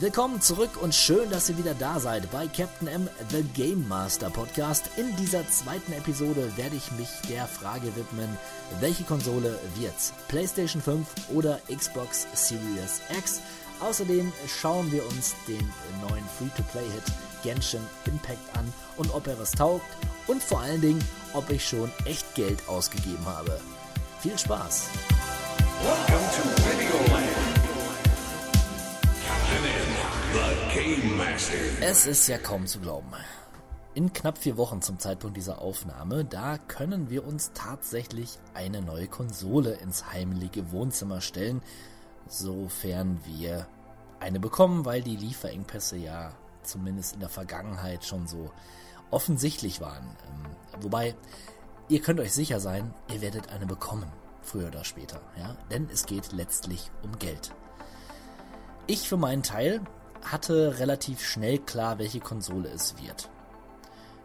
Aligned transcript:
Willkommen 0.00 0.40
zurück 0.40 0.80
und 0.80 0.94
schön, 0.94 1.28
dass 1.28 1.50
ihr 1.50 1.58
wieder 1.58 1.74
da 1.74 2.00
seid 2.00 2.30
bei 2.30 2.46
Captain 2.46 2.88
M, 2.88 3.10
The 3.28 3.42
Game 3.42 3.86
Master 3.88 4.30
Podcast. 4.30 4.88
In 4.96 5.14
dieser 5.16 5.46
zweiten 5.50 5.92
Episode 5.92 6.50
werde 6.56 6.76
ich 6.76 6.90
mich 6.92 7.10
der 7.28 7.46
Frage 7.46 7.94
widmen, 7.94 8.38
welche 8.80 9.04
Konsole 9.04 9.58
wird's? 9.74 10.14
PlayStation 10.28 10.80
5 10.80 11.06
oder 11.34 11.60
Xbox 11.70 12.26
Series 12.32 13.02
X? 13.18 13.42
Außerdem 13.80 14.32
schauen 14.48 14.90
wir 14.90 15.06
uns 15.08 15.34
den 15.46 15.70
neuen 16.08 16.24
Free-to-Play-Hit 16.38 17.04
Genshin 17.42 17.82
Impact 18.06 18.56
an 18.56 18.72
und 18.96 19.12
ob 19.14 19.26
er 19.26 19.38
was 19.38 19.50
taugt 19.50 19.84
und 20.26 20.42
vor 20.42 20.60
allen 20.60 20.80
Dingen, 20.80 21.04
ob 21.34 21.50
ich 21.50 21.68
schon 21.68 21.92
echt 22.06 22.34
Geld 22.34 22.66
ausgegeben 22.66 23.26
habe. 23.26 23.60
Viel 24.20 24.38
Spaß! 24.38 24.84
Welcome 25.84 26.30
to 26.30 26.62
Videoland. 26.62 27.01
Es 31.80 32.06
ist 32.06 32.28
ja 32.28 32.38
kaum 32.38 32.66
zu 32.66 32.80
glauben. 32.80 33.08
In 33.94 34.12
knapp 34.12 34.38
vier 34.38 34.56
Wochen 34.56 34.80
zum 34.80 34.98
Zeitpunkt 34.98 35.36
dieser 35.36 35.60
Aufnahme, 35.60 36.24
da 36.24 36.56
können 36.56 37.10
wir 37.10 37.26
uns 37.26 37.50
tatsächlich 37.52 38.38
eine 38.54 38.80
neue 38.80 39.06
Konsole 39.06 39.74
ins 39.74 40.10
heimliche 40.10 40.72
Wohnzimmer 40.72 41.20
stellen, 41.20 41.60
sofern 42.26 43.20
wir 43.24 43.66
eine 44.20 44.40
bekommen, 44.40 44.86
weil 44.86 45.02
die 45.02 45.16
Lieferengpässe 45.16 45.96
ja 45.96 46.32
zumindest 46.62 47.14
in 47.14 47.20
der 47.20 47.28
Vergangenheit 47.28 48.04
schon 48.04 48.26
so 48.26 48.50
offensichtlich 49.10 49.80
waren. 49.80 50.16
Ähm, 50.26 50.82
wobei, 50.82 51.14
ihr 51.88 52.00
könnt 52.00 52.20
euch 52.20 52.32
sicher 52.32 52.60
sein, 52.60 52.94
ihr 53.12 53.20
werdet 53.20 53.50
eine 53.50 53.66
bekommen, 53.66 54.10
früher 54.40 54.68
oder 54.68 54.84
später, 54.84 55.20
ja, 55.36 55.56
denn 55.70 55.88
es 55.92 56.06
geht 56.06 56.32
letztlich 56.32 56.90
um 57.02 57.18
Geld. 57.18 57.52
Ich 58.86 59.08
für 59.08 59.18
meinen 59.18 59.42
Teil 59.42 59.82
hatte 60.24 60.78
relativ 60.78 61.24
schnell 61.24 61.58
klar, 61.58 61.98
welche 61.98 62.20
Konsole 62.20 62.68
es 62.68 62.96
wird. 63.02 63.28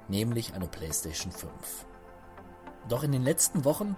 Nämlich 0.07 0.53
eine 0.53 0.67
PlayStation 0.67 1.31
5. 1.31 1.51
Doch 2.87 3.03
in 3.03 3.11
den 3.11 3.23
letzten 3.23 3.65
Wochen 3.65 3.95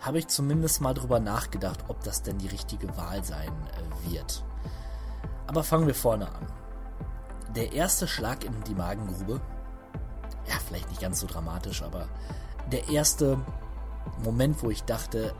habe 0.00 0.18
ich 0.18 0.28
zumindest 0.28 0.80
mal 0.80 0.94
drüber 0.94 1.18
nachgedacht, 1.20 1.84
ob 1.88 2.02
das 2.04 2.22
denn 2.22 2.38
die 2.38 2.46
richtige 2.46 2.96
Wahl 2.96 3.24
sein 3.24 3.48
äh, 3.48 4.12
wird. 4.12 4.44
Aber 5.46 5.64
fangen 5.64 5.86
wir 5.86 5.94
vorne 5.94 6.28
an. 6.28 6.46
Der 7.54 7.72
erste 7.72 8.06
Schlag 8.06 8.44
in 8.44 8.52
die 8.64 8.74
Magengrube, 8.74 9.40
ja, 10.46 10.54
vielleicht 10.66 10.88
nicht 10.90 11.00
ganz 11.00 11.20
so 11.20 11.26
dramatisch, 11.26 11.82
aber 11.82 12.08
der 12.70 12.88
erste 12.88 13.38
Moment, 14.22 14.62
wo 14.62 14.70
ich 14.70 14.84
dachte, 14.84 15.34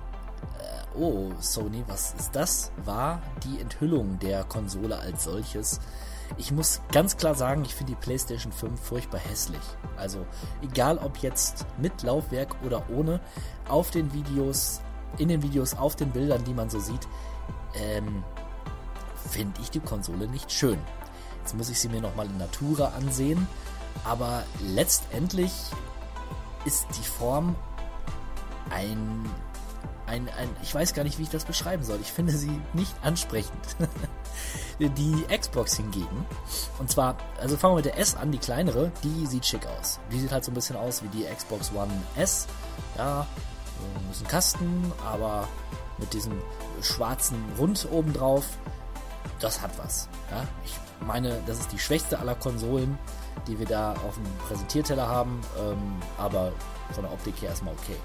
äh, 0.59 0.88
oh, 0.99 1.33
Sony, 1.41 1.85
was 1.87 2.15
ist 2.19 2.35
das? 2.35 2.73
War 2.85 3.23
die 3.45 3.61
Enthüllung 3.61 4.19
der 4.19 4.45
Konsole 4.45 4.99
als 4.99 5.25
solches. 5.25 5.81
Ich 6.37 6.53
muss 6.53 6.81
ganz 6.93 7.17
klar 7.17 7.35
sagen, 7.35 7.65
ich 7.65 7.75
finde 7.75 7.95
die 7.95 8.01
PlayStation 8.01 8.53
5 8.53 8.79
furchtbar 8.81 9.21
hässlich. 9.21 9.63
Also, 9.97 10.27
egal 10.63 10.99
ob 10.99 11.19
jetzt 11.19 11.65
mit 11.79 12.03
Laufwerk 12.03 12.55
oder 12.65 12.85
ohne, 12.91 13.21
auf 13.69 13.91
den 13.91 14.13
Videos, 14.13 14.81
in 15.17 15.29
den 15.29 15.43
Videos, 15.43 15.75
auf 15.75 15.97
den 15.97 16.11
Bildern, 16.11 16.45
die 16.45 16.53
man 16.53 16.69
so 16.69 16.81
sieht, 16.81 17.09
ähm, 17.75 18.23
finde 19.31 19.61
ich 19.63 19.71
die 19.71 19.81
Konsole 19.81 20.29
nicht 20.29 20.53
schön. 20.53 20.79
Jetzt 21.41 21.57
muss 21.57 21.71
ich 21.71 21.81
sie 21.81 21.89
mir 21.89 22.03
nochmal 22.03 22.27
in 22.27 22.37
Natura 22.37 22.93
ansehen, 22.97 23.49
aber 24.05 24.43
letztendlich 24.61 25.53
ist 26.67 26.87
die 26.99 27.07
Form 27.09 27.57
ein 28.71 29.25
ein, 30.09 30.29
ein, 30.39 30.49
ich 30.63 30.75
weiß 30.75 30.95
gar 30.95 31.05
nicht, 31.05 31.19
wie 31.19 31.23
ich 31.23 31.31
das 31.31 31.45
beschreiben 31.45 31.83
soll. 31.83 31.99
Ich 32.01 32.13
finde 32.13 32.33
sie 32.33 32.61
nicht 32.73 32.95
ansprechend. 33.03 33.77
die 34.79 35.25
Xbox 35.37 35.77
hingegen, 35.77 36.27
und 36.79 36.91
zwar, 36.91 37.17
also 37.41 37.57
fangen 37.57 37.73
wir 37.73 37.77
mit 37.77 37.85
der 37.87 37.99
S 37.99 38.15
an, 38.15 38.31
die 38.31 38.39
kleinere, 38.39 38.93
die 39.03 39.27
sieht 39.27 39.45
schick 39.45 39.67
aus. 39.67 39.99
Die 40.13 40.21
sieht 40.21 40.33
halt 40.33 40.45
so 40.45 40.51
ein 40.51 40.55
bisschen 40.55 40.77
aus 40.77 41.03
wie 41.03 41.09
die 41.09 41.25
Xbox 41.25 41.73
One 41.73 41.93
S. 42.17 42.47
Ja, 42.97 43.27
ein 44.01 44.09
bisschen 44.09 44.29
Kasten, 44.29 44.93
aber 45.05 45.49
mit 45.99 46.13
diesem 46.15 46.33
schwarzen 46.81 47.43
Rund 47.59 47.89
oben 47.91 48.13
drauf. 48.13 48.45
Das 49.41 49.61
hat 49.61 49.71
was. 49.79 50.09
Ja, 50.31 50.45
ich 50.65 50.75
meine, 51.07 51.41
das 51.47 51.61
ist 51.61 51.73
die 51.73 51.79
schwächste 51.79 52.19
aller 52.19 52.35
Konsolen, 52.35 52.99
die 53.47 53.59
wir 53.59 53.67
da 53.67 53.93
auf 53.93 54.15
dem 54.15 54.25
Präsentierteller 54.49 55.07
haben, 55.07 55.41
ähm, 55.59 55.97
aber 56.17 56.53
von 56.93 57.05
der 57.05 57.13
Optik 57.13 57.41
her 57.43 57.51
erstmal 57.51 57.75
okay. 57.75 57.97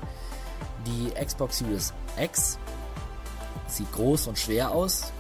Die 0.86 1.12
Xbox 1.12 1.60
Series 1.60 1.94
X 2.18 2.58
sieht 3.68 3.92
groß 3.94 4.28
und 4.28 4.38
schwer 4.38 4.72
aus 4.72 5.12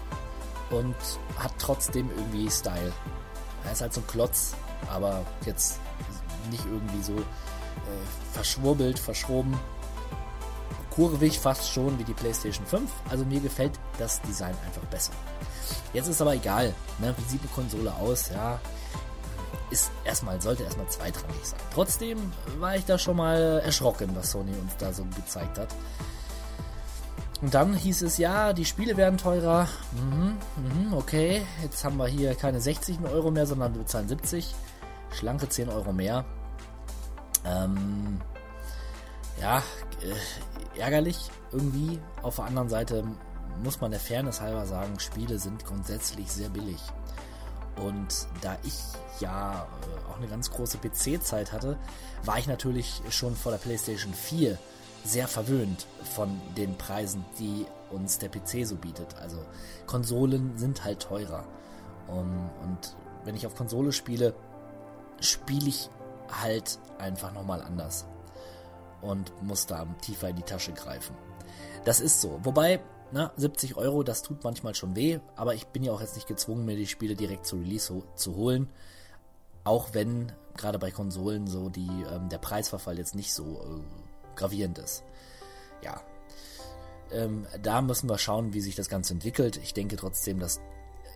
und 0.69 0.95
hat 1.37 1.53
trotzdem 1.57 2.09
irgendwie 2.11 2.49
Style. 2.49 2.91
Er 3.65 3.71
ist 3.71 3.81
halt 3.81 3.93
so 3.93 4.01
ein 4.01 4.07
Klotz, 4.07 4.53
aber 4.91 5.25
jetzt 5.45 5.79
nicht 6.51 6.65
irgendwie 6.65 7.01
so 7.01 7.13
äh, 7.13 8.33
verschwurbelt, 8.33 8.99
verschroben. 8.99 9.57
Kurvig 10.89 11.39
fast 11.39 11.71
schon 11.71 11.97
wie 11.97 12.03
die 12.03 12.13
PlayStation 12.13 12.65
5. 12.65 12.91
Also 13.09 13.25
mir 13.25 13.39
gefällt 13.39 13.79
das 13.97 14.21
Design 14.21 14.55
einfach 14.65 14.83
besser. 14.91 15.13
Jetzt 15.93 16.07
ist 16.07 16.21
aber 16.21 16.35
egal, 16.35 16.73
ne? 16.99 17.15
wie 17.17 17.31
sieht 17.31 17.41
eine 17.41 17.49
Konsole 17.49 17.93
aus, 17.95 18.29
ja 18.29 18.59
ist 19.73 19.91
erstmal, 20.05 20.39
sollte 20.39 20.63
erstmal 20.63 20.87
zweitrangig 20.87 21.43
sein. 21.43 21.59
Trotzdem 21.73 22.31
war 22.59 22.75
ich 22.75 22.85
da 22.85 22.97
schon 22.97 23.17
mal 23.17 23.59
erschrocken, 23.65 24.11
was 24.15 24.31
Sony 24.31 24.51
uns 24.51 24.77
da 24.77 24.93
so 24.93 25.03
gezeigt 25.15 25.57
hat. 25.57 25.69
Und 27.41 27.53
dann 27.53 27.73
hieß 27.73 28.03
es, 28.03 28.17
ja, 28.17 28.53
die 28.53 28.63
Spiele 28.63 28.95
werden 28.95 29.17
teurer. 29.17 29.67
Mhm, 29.91 30.37
mhm, 30.55 30.93
okay, 30.93 31.41
jetzt 31.61 31.83
haben 31.83 31.97
wir 31.97 32.07
hier 32.07 32.35
keine 32.35 32.61
60 32.61 32.99
Euro 33.03 33.31
mehr, 33.31 33.45
sondern 33.45 33.73
wir 33.73 33.81
bezahlen 33.81 34.07
70. 34.07 34.55
Schlanke 35.11 35.49
10 35.49 35.69
Euro 35.69 35.91
mehr. 35.91 36.23
Ähm, 37.45 38.21
ja, 39.41 39.57
äh, 40.01 40.79
ärgerlich 40.79 41.31
irgendwie. 41.51 41.99
Auf 42.21 42.37
der 42.37 42.45
anderen 42.45 42.69
Seite 42.69 43.03
muss 43.61 43.81
man 43.81 43.91
der 43.91 43.99
Fairness 43.99 44.39
halber 44.39 44.65
sagen, 44.65 44.99
Spiele 44.99 45.37
sind 45.37 45.65
grundsätzlich 45.65 46.31
sehr 46.31 46.49
billig. 46.49 46.79
Und 47.75 48.27
da 48.41 48.57
ich 48.63 48.73
ja 49.19 49.63
äh, 49.63 50.11
auch 50.11 50.17
eine 50.17 50.27
ganz 50.27 50.51
große 50.51 50.77
PC-Zeit 50.77 51.51
hatte, 51.51 51.77
war 52.23 52.37
ich 52.37 52.47
natürlich 52.47 53.01
schon 53.09 53.35
vor 53.35 53.51
der 53.51 53.59
PlayStation 53.59 54.13
4 54.13 54.57
sehr 55.03 55.27
verwöhnt 55.27 55.85
von 56.15 56.39
den 56.55 56.77
Preisen, 56.77 57.25
die 57.39 57.65
uns 57.91 58.19
der 58.19 58.29
PC 58.29 58.65
so 58.65 58.75
bietet. 58.75 59.15
Also 59.21 59.37
Konsolen 59.85 60.57
sind 60.57 60.83
halt 60.83 61.01
teurer. 61.01 61.45
Um, 62.07 62.49
und 62.63 62.95
wenn 63.23 63.35
ich 63.35 63.47
auf 63.47 63.55
Konsole 63.55 63.91
spiele, 63.91 64.33
spiele 65.19 65.69
ich 65.69 65.89
halt 66.41 66.79
einfach 66.99 67.33
nochmal 67.33 67.61
anders. 67.61 68.05
Und 69.01 69.33
muss 69.41 69.65
da 69.65 69.85
tiefer 70.01 70.29
in 70.29 70.37
die 70.37 70.43
Tasche 70.43 70.71
greifen. 70.71 71.15
Das 71.83 71.99
ist 71.99 72.21
so. 72.21 72.39
Wobei 72.43 72.79
na, 73.13 73.31
70 73.37 73.77
Euro, 73.77 74.01
das 74.01 74.23
tut 74.23 74.43
manchmal 74.43 74.73
schon 74.73 74.95
weh, 74.95 75.19
aber 75.35 75.53
ich 75.53 75.67
bin 75.67 75.83
ja 75.83 75.91
auch 75.91 76.01
jetzt 76.01 76.15
nicht 76.15 76.27
gezwungen, 76.27 76.65
mir 76.65 76.75
die 76.75 76.87
Spiele 76.87 77.15
direkt 77.15 77.45
zu 77.45 77.57
Release 77.57 77.93
ho 77.93 78.03
zu 78.15 78.35
holen. 78.35 78.67
Auch 79.63 79.89
wenn 79.93 80.31
gerade 80.57 80.79
bei 80.79 80.89
Konsolen 80.89 81.45
so 81.45 81.69
die, 81.69 82.05
ähm, 82.11 82.29
der 82.29 82.39
Preisverfall 82.39 82.97
jetzt 82.97 83.13
nicht 83.13 83.31
so 83.31 83.43
äh, 83.43 84.35
gravierend 84.35 84.79
ist. 84.79 85.03
Ja. 85.83 86.01
Ähm, 87.11 87.45
da 87.61 87.83
müssen 87.83 88.09
wir 88.09 88.17
schauen, 88.17 88.53
wie 88.53 88.61
sich 88.61 88.75
das 88.75 88.89
Ganze 88.89 89.13
entwickelt. 89.13 89.57
Ich 89.57 89.75
denke 89.75 89.95
trotzdem, 89.95 90.39
dass 90.39 90.59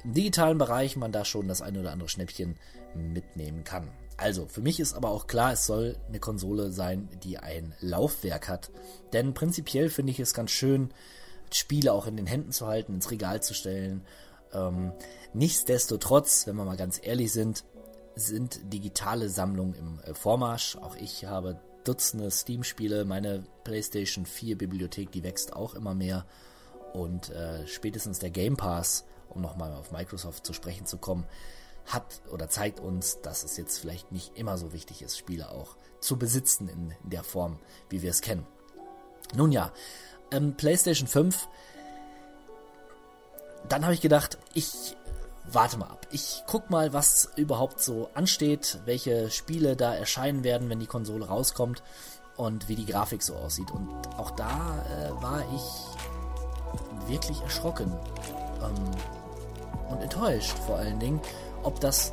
im 0.04 0.14
digitalen 0.14 0.60
Bereich 0.60 0.98
man 0.98 1.12
da 1.12 1.26
schon 1.26 1.48
das 1.48 1.64
eine 1.64 1.80
oder 1.80 1.92
andere 1.92 2.10
Schnäppchen 2.10 2.58
mitnehmen 2.94 3.64
kann. 3.64 3.90
Also, 4.18 4.46
für 4.46 4.62
mich 4.62 4.80
ist 4.80 4.94
aber 4.94 5.10
auch 5.10 5.26
klar, 5.26 5.54
es 5.54 5.66
soll 5.66 5.98
eine 6.08 6.20
Konsole 6.20 6.72
sein, 6.72 7.10
die 7.24 7.40
ein 7.40 7.74
Laufwerk 7.80 8.48
hat. 8.48 8.72
Denn 9.14 9.34
prinzipiell 9.34 9.90
finde 9.90 10.12
ich 10.12 10.20
es 10.20 10.34
ganz 10.34 10.52
schön, 10.52 10.92
Spiele 11.52 11.94
auch 11.94 12.08
in 12.08 12.18
den 12.18 12.28
Händen 12.28 12.52
zu 12.52 12.68
halten, 12.68 12.94
ins 12.94 13.12
Regal 13.12 13.42
zu 13.42 13.54
stellen. 13.54 14.06
Ähm, 14.54 14.92
nichtsdestotrotz, 15.34 16.48
wenn 16.48 16.56
wir 16.56 16.66
mal 16.66 16.78
ganz 16.78 17.00
ehrlich 17.02 17.32
sind, 17.32 17.64
sind 18.16 18.74
digitale 18.74 19.30
Sammlungen 19.30 19.74
im 19.76 20.00
äh, 20.00 20.14
Vormarsch. 20.14 20.76
Auch 20.78 20.96
ich 20.96 21.26
habe 21.26 21.60
Dutzende 21.84 22.32
Steam-Spiele. 22.32 23.06
Meine 23.06 23.44
PlayStation 23.64 24.26
4 24.26 24.58
Bibliothek, 24.58 25.12
die 25.12 25.24
wächst 25.24 25.54
auch 25.54 25.74
immer 25.74 25.94
mehr. 25.94 26.26
Und 26.94 27.30
äh, 27.30 27.66
spätestens 27.68 28.20
der 28.20 28.30
Game 28.30 28.58
Pass, 28.58 29.06
um 29.30 29.42
nochmal 29.42 29.74
auf 29.74 29.92
Microsoft 29.92 30.46
zu 30.46 30.54
sprechen 30.54 30.86
zu 30.86 30.98
kommen, 30.98 31.26
hat 31.86 32.22
oder 32.32 32.50
zeigt 32.50 32.80
uns, 32.80 33.22
dass 33.22 33.44
es 33.44 33.56
jetzt 33.56 33.78
vielleicht 33.78 34.12
nicht 34.12 34.38
immer 34.38 34.58
so 34.58 34.74
wichtig 34.74 35.02
ist, 35.02 35.18
Spiele 35.18 35.50
auch 35.50 35.78
zu 36.02 36.18
besitzen 36.18 36.68
in, 36.68 36.94
in 37.04 37.10
der 37.10 37.24
Form, 37.24 37.60
wie 37.90 38.02
wir 38.02 38.12
es 38.12 38.22
kennen. 38.22 38.46
Nun 39.36 39.52
ja, 39.52 39.72
ähm, 40.32 40.56
PlayStation 40.56 41.08
5. 41.08 41.48
Dann 43.70 43.84
habe 43.84 43.94
ich 43.94 44.02
gedacht, 44.02 44.38
ich 44.54 44.96
warte 45.52 45.78
mal 45.78 45.86
ab. 45.86 46.08
Ich 46.12 46.44
guck 46.48 46.70
mal, 46.70 46.94
was 46.94 47.30
überhaupt 47.36 47.82
so 47.82 48.10
ansteht, 48.14 48.80
welche 48.86 49.30
Spiele 49.30 49.76
da 49.76 49.96
erscheinen 49.96 50.44
werden, 50.44 50.70
wenn 50.70 50.80
die 50.80 50.88
Konsole 50.88 51.28
rauskommt 51.28 51.82
und 52.36 52.70
wie 52.70 52.76
die 52.76 52.86
Grafik 52.86 53.24
so 53.24 53.36
aussieht. 53.36 53.72
Und 53.72 53.90
auch 54.18 54.32
da 54.32 54.86
äh, 54.86 55.22
war 55.22 55.44
ich 55.54 57.10
wirklich 57.10 57.42
erschrocken. 57.42 57.92
Ähm, 58.62 58.92
und 59.90 60.02
enttäuscht 60.02 60.58
vor 60.66 60.78
allen 60.78 61.00
Dingen, 61.00 61.22
ob 61.64 61.80
das, 61.80 62.12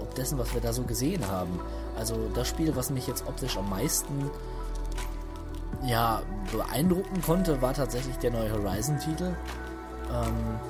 ob 0.00 0.14
dessen, 0.14 0.38
was 0.38 0.54
wir 0.54 0.60
da 0.60 0.72
so 0.72 0.82
gesehen 0.82 1.26
haben. 1.26 1.60
Also 1.96 2.28
das 2.34 2.48
Spiel, 2.48 2.76
was 2.76 2.90
mich 2.90 3.06
jetzt 3.06 3.26
optisch 3.26 3.56
am 3.56 3.68
meisten 3.68 4.30
ja, 5.86 6.22
beeindrucken 6.52 7.22
konnte, 7.22 7.62
war 7.62 7.74
tatsächlich 7.74 8.16
der 8.16 8.32
neue 8.32 8.52
Horizon-Titel. 8.52 9.34
Ähm, 10.12 10.60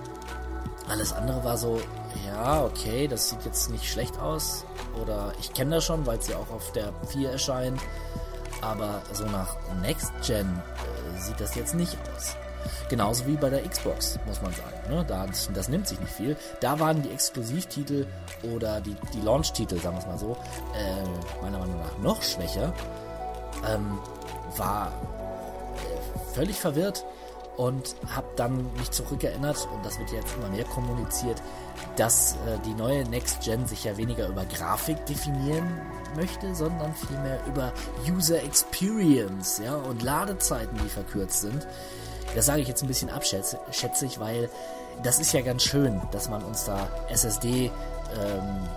alles 0.88 1.12
andere 1.12 1.42
war 1.42 1.56
so, 1.56 1.80
ja, 2.26 2.64
okay, 2.64 3.08
das 3.08 3.30
sieht 3.30 3.44
jetzt 3.44 3.70
nicht 3.70 3.90
schlecht 3.90 4.18
aus. 4.18 4.64
Oder 5.00 5.32
ich 5.40 5.52
kenne 5.52 5.76
das 5.76 5.84
schon, 5.84 6.06
weil 6.06 6.18
es 6.18 6.28
ja 6.28 6.36
auch 6.36 6.50
auf 6.50 6.72
der 6.72 6.92
4 7.08 7.32
erscheint. 7.32 7.80
Aber 8.62 9.02
so 9.12 9.24
nach 9.26 9.56
Next 9.82 10.12
Gen 10.24 10.46
äh, 10.46 11.20
sieht 11.20 11.40
das 11.40 11.54
jetzt 11.54 11.74
nicht 11.74 11.96
aus. 12.14 12.36
Genauso 12.88 13.26
wie 13.26 13.36
bei 13.36 13.50
der 13.50 13.62
Xbox, 13.68 14.18
muss 14.26 14.40
man 14.42 14.52
sagen. 14.52 14.90
Ne? 14.90 15.04
Da, 15.06 15.26
das 15.54 15.68
nimmt 15.68 15.88
sich 15.88 16.00
nicht 16.00 16.12
viel. 16.12 16.36
Da 16.60 16.78
waren 16.78 17.02
die 17.02 17.10
Exklusivtitel 17.10 18.06
oder 18.54 18.80
die, 18.80 18.96
die 19.12 19.20
Launch-Titel, 19.20 19.78
sagen 19.78 19.96
wir 19.96 20.00
es 20.00 20.06
mal 20.06 20.18
so, 20.18 20.36
äh, 20.74 21.42
meiner 21.42 21.58
Meinung 21.58 21.78
nach 21.78 21.98
noch 21.98 22.22
schwächer. 22.22 22.72
Ähm, 23.66 23.98
war 24.56 24.88
äh, 24.88 26.34
völlig 26.34 26.58
verwirrt 26.58 27.04
und 27.56 27.96
habe 28.14 28.26
dann 28.36 28.70
mich 28.74 28.90
zurückerinnert, 28.90 29.68
und 29.74 29.84
das 29.84 29.98
wird 29.98 30.12
jetzt 30.12 30.34
immer 30.36 30.48
mehr 30.48 30.64
kommuniziert, 30.64 31.42
dass 31.96 32.34
äh, 32.34 32.58
die 32.64 32.74
neue 32.74 33.04
Next 33.08 33.42
Gen 33.42 33.66
sich 33.66 33.84
ja 33.84 33.96
weniger 33.96 34.28
über 34.28 34.44
Grafik 34.44 35.04
definieren 35.06 35.80
möchte, 36.14 36.54
sondern 36.54 36.94
vielmehr 36.94 37.40
über 37.46 37.72
User 38.08 38.42
Experience 38.42 39.60
ja, 39.64 39.74
und 39.74 40.02
Ladezeiten, 40.02 40.78
die 40.82 40.88
verkürzt 40.88 41.40
sind. 41.40 41.66
Das 42.34 42.46
sage 42.46 42.60
ich 42.60 42.68
jetzt 42.68 42.82
ein 42.82 42.88
bisschen 42.88 43.10
abschätzig, 43.10 44.20
weil 44.20 44.50
das 45.02 45.18
ist 45.18 45.32
ja 45.32 45.40
ganz 45.42 45.62
schön, 45.62 46.00
dass 46.10 46.28
man 46.28 46.42
uns 46.42 46.64
da 46.64 46.88
SSD 47.08 47.70
ähm, 48.18 48.68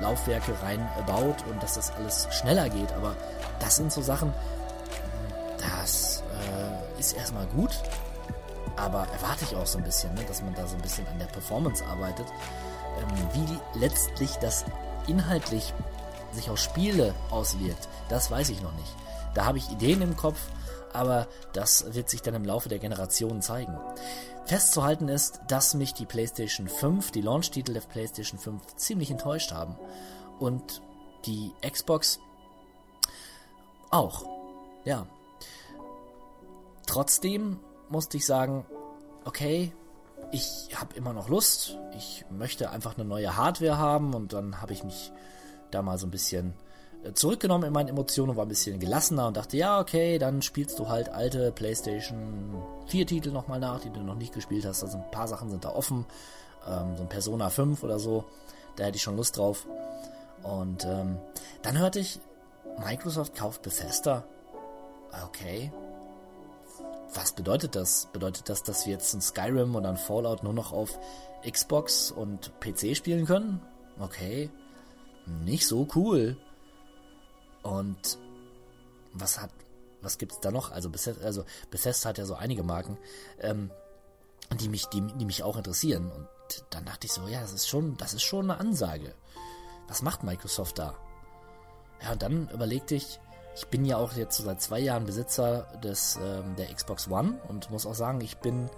Laufwerke 0.00 0.52
reinbaut 0.62 1.44
und 1.48 1.62
dass 1.62 1.74
das 1.74 1.92
alles 1.92 2.28
schneller 2.30 2.68
geht. 2.68 2.92
Aber 2.92 3.16
das 3.58 3.76
sind 3.76 3.92
so 3.92 4.02
Sachen, 4.02 4.32
das 5.58 6.22
äh, 6.96 7.00
ist 7.00 7.12
erstmal 7.12 7.46
gut, 7.46 7.78
aber 8.76 9.06
erwarte 9.12 9.44
ich 9.44 9.56
auch 9.56 9.66
so 9.66 9.78
ein 9.78 9.84
bisschen, 9.84 10.14
ne, 10.14 10.22
dass 10.24 10.42
man 10.42 10.54
da 10.54 10.66
so 10.66 10.76
ein 10.76 10.82
bisschen 10.82 11.06
an 11.08 11.18
der 11.18 11.26
Performance 11.26 11.84
arbeitet. 11.84 12.26
Ähm, 12.98 13.28
wie 13.32 13.78
letztlich 13.78 14.32
das 14.36 14.64
inhaltlich 15.06 15.74
sich 16.32 16.50
auf 16.50 16.58
Spiele 16.58 17.14
auswirkt, 17.30 17.88
das 18.08 18.30
weiß 18.30 18.50
ich 18.50 18.62
noch 18.62 18.72
nicht. 18.72 18.94
Da 19.34 19.44
habe 19.44 19.58
ich 19.58 19.70
Ideen 19.70 20.02
im 20.02 20.16
Kopf, 20.16 20.38
aber 20.92 21.28
das 21.52 21.94
wird 21.94 22.08
sich 22.08 22.22
dann 22.22 22.34
im 22.34 22.44
Laufe 22.44 22.68
der 22.68 22.78
Generationen 22.78 23.42
zeigen. 23.42 23.78
Festzuhalten 24.46 25.08
ist, 25.08 25.40
dass 25.48 25.74
mich 25.74 25.94
die 25.94 26.06
PlayStation 26.06 26.68
5, 26.68 27.10
die 27.12 27.20
Launch-Titel 27.20 27.74
der 27.74 27.80
PlayStation 27.80 28.38
5 28.38 28.76
ziemlich 28.76 29.10
enttäuscht 29.10 29.52
haben. 29.52 29.76
Und 30.38 30.82
die 31.26 31.52
Xbox 31.68 32.18
auch. 33.90 34.24
Ja. 34.84 35.06
Trotzdem 36.86 37.60
musste 37.88 38.16
ich 38.16 38.26
sagen, 38.26 38.64
okay, 39.24 39.72
ich 40.32 40.70
habe 40.74 40.94
immer 40.94 41.12
noch 41.12 41.28
Lust, 41.28 41.78
ich 41.96 42.24
möchte 42.30 42.70
einfach 42.70 42.96
eine 42.96 43.04
neue 43.04 43.36
Hardware 43.36 43.78
haben 43.78 44.14
und 44.14 44.32
dann 44.32 44.60
habe 44.60 44.72
ich 44.72 44.84
mich 44.84 45.12
da 45.70 45.82
mal 45.82 45.98
so 45.98 46.06
ein 46.06 46.10
bisschen 46.10 46.54
zurückgenommen 47.14 47.64
in 47.64 47.72
meinen 47.72 47.88
Emotionen 47.88 48.30
und 48.30 48.36
war 48.36 48.44
ein 48.44 48.48
bisschen 48.48 48.78
gelassener 48.78 49.26
und 49.26 49.36
dachte, 49.36 49.56
ja, 49.56 49.80
okay, 49.80 50.18
dann 50.18 50.42
spielst 50.42 50.78
du 50.78 50.88
halt 50.88 51.08
alte 51.08 51.52
PlayStation 51.52 52.62
4 52.86 53.06
Titel 53.06 53.30
nochmal 53.30 53.60
nach, 53.60 53.80
die 53.80 53.90
du 53.90 54.00
noch 54.00 54.16
nicht 54.16 54.34
gespielt 54.34 54.64
hast. 54.66 54.82
Also 54.82 54.98
ein 54.98 55.10
paar 55.10 55.28
Sachen 55.28 55.50
sind 55.50 55.64
da 55.64 55.70
offen. 55.70 56.04
Ähm, 56.68 56.96
so 56.96 57.02
ein 57.02 57.08
Persona 57.08 57.50
5 57.50 57.82
oder 57.82 57.98
so, 57.98 58.24
da 58.76 58.84
hätte 58.84 58.96
ich 58.96 59.02
schon 59.02 59.16
Lust 59.16 59.36
drauf. 59.36 59.66
Und 60.42 60.84
ähm, 60.84 61.18
dann 61.62 61.78
hörte 61.78 62.00
ich, 62.00 62.20
Microsoft 62.78 63.34
kauft 63.34 63.62
Bethesda. 63.62 64.24
Okay, 65.26 65.72
was 67.14 67.32
bedeutet 67.32 67.74
das? 67.74 68.08
Bedeutet 68.12 68.48
das, 68.48 68.62
dass 68.62 68.86
wir 68.86 68.92
jetzt 68.92 69.12
ein 69.14 69.20
Skyrim 69.20 69.74
oder 69.74 69.88
ein 69.88 69.96
Fallout 69.96 70.42
nur 70.44 70.52
noch 70.52 70.72
auf 70.72 70.98
Xbox 71.48 72.10
und 72.10 72.52
PC 72.60 72.96
spielen 72.96 73.26
können? 73.26 73.60
Okay. 73.98 74.50
Nicht 75.44 75.66
so 75.66 75.86
cool. 75.94 76.36
Und 77.62 78.18
was 79.12 79.40
hat, 79.40 79.50
was 80.00 80.18
gibt's 80.18 80.40
da 80.40 80.50
noch? 80.50 80.70
Also 80.70 80.90
Bethesda, 80.90 81.24
also 81.24 81.44
Bethesda 81.70 82.10
hat 82.10 82.18
ja 82.18 82.26
so 82.26 82.34
einige 82.34 82.62
Marken, 82.62 82.98
ähm, 83.40 83.70
die 84.58 84.68
mich, 84.68 84.86
die, 84.86 85.00
die 85.00 85.24
mich 85.24 85.42
auch 85.42 85.56
interessieren. 85.56 86.10
Und 86.10 86.28
dann 86.70 86.84
dachte 86.84 87.06
ich 87.06 87.12
so, 87.12 87.26
ja, 87.28 87.40
das 87.40 87.52
ist 87.52 87.68
schon, 87.68 87.96
das 87.96 88.14
ist 88.14 88.22
schon 88.22 88.50
eine 88.50 88.60
Ansage. 88.60 89.14
Was 89.88 90.02
macht 90.02 90.22
Microsoft 90.22 90.78
da? 90.78 90.94
Ja, 92.02 92.12
und 92.12 92.22
dann 92.22 92.48
überlegte 92.48 92.94
ich, 92.94 93.20
ich 93.54 93.66
bin 93.66 93.84
ja 93.84 93.98
auch 93.98 94.12
jetzt 94.14 94.36
so 94.36 94.44
seit 94.44 94.62
zwei 94.62 94.78
Jahren 94.78 95.04
Besitzer 95.04 95.66
des, 95.82 96.18
ähm, 96.22 96.56
der 96.56 96.72
Xbox 96.72 97.08
One 97.08 97.40
und 97.48 97.70
muss 97.70 97.86
auch 97.86 97.94
sagen, 97.94 98.20
ich 98.20 98.38
bin 98.38 98.70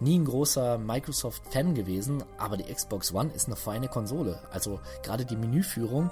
nie 0.00 0.18
ein 0.18 0.24
großer 0.24 0.78
Microsoft-Fan 0.78 1.74
gewesen, 1.74 2.22
aber 2.36 2.56
die 2.56 2.72
Xbox 2.72 3.12
One 3.12 3.32
ist 3.32 3.46
eine 3.46 3.56
feine 3.56 3.88
Konsole. 3.88 4.38
Also 4.50 4.80
gerade 5.02 5.24
die 5.24 5.36
Menüführung, 5.36 6.10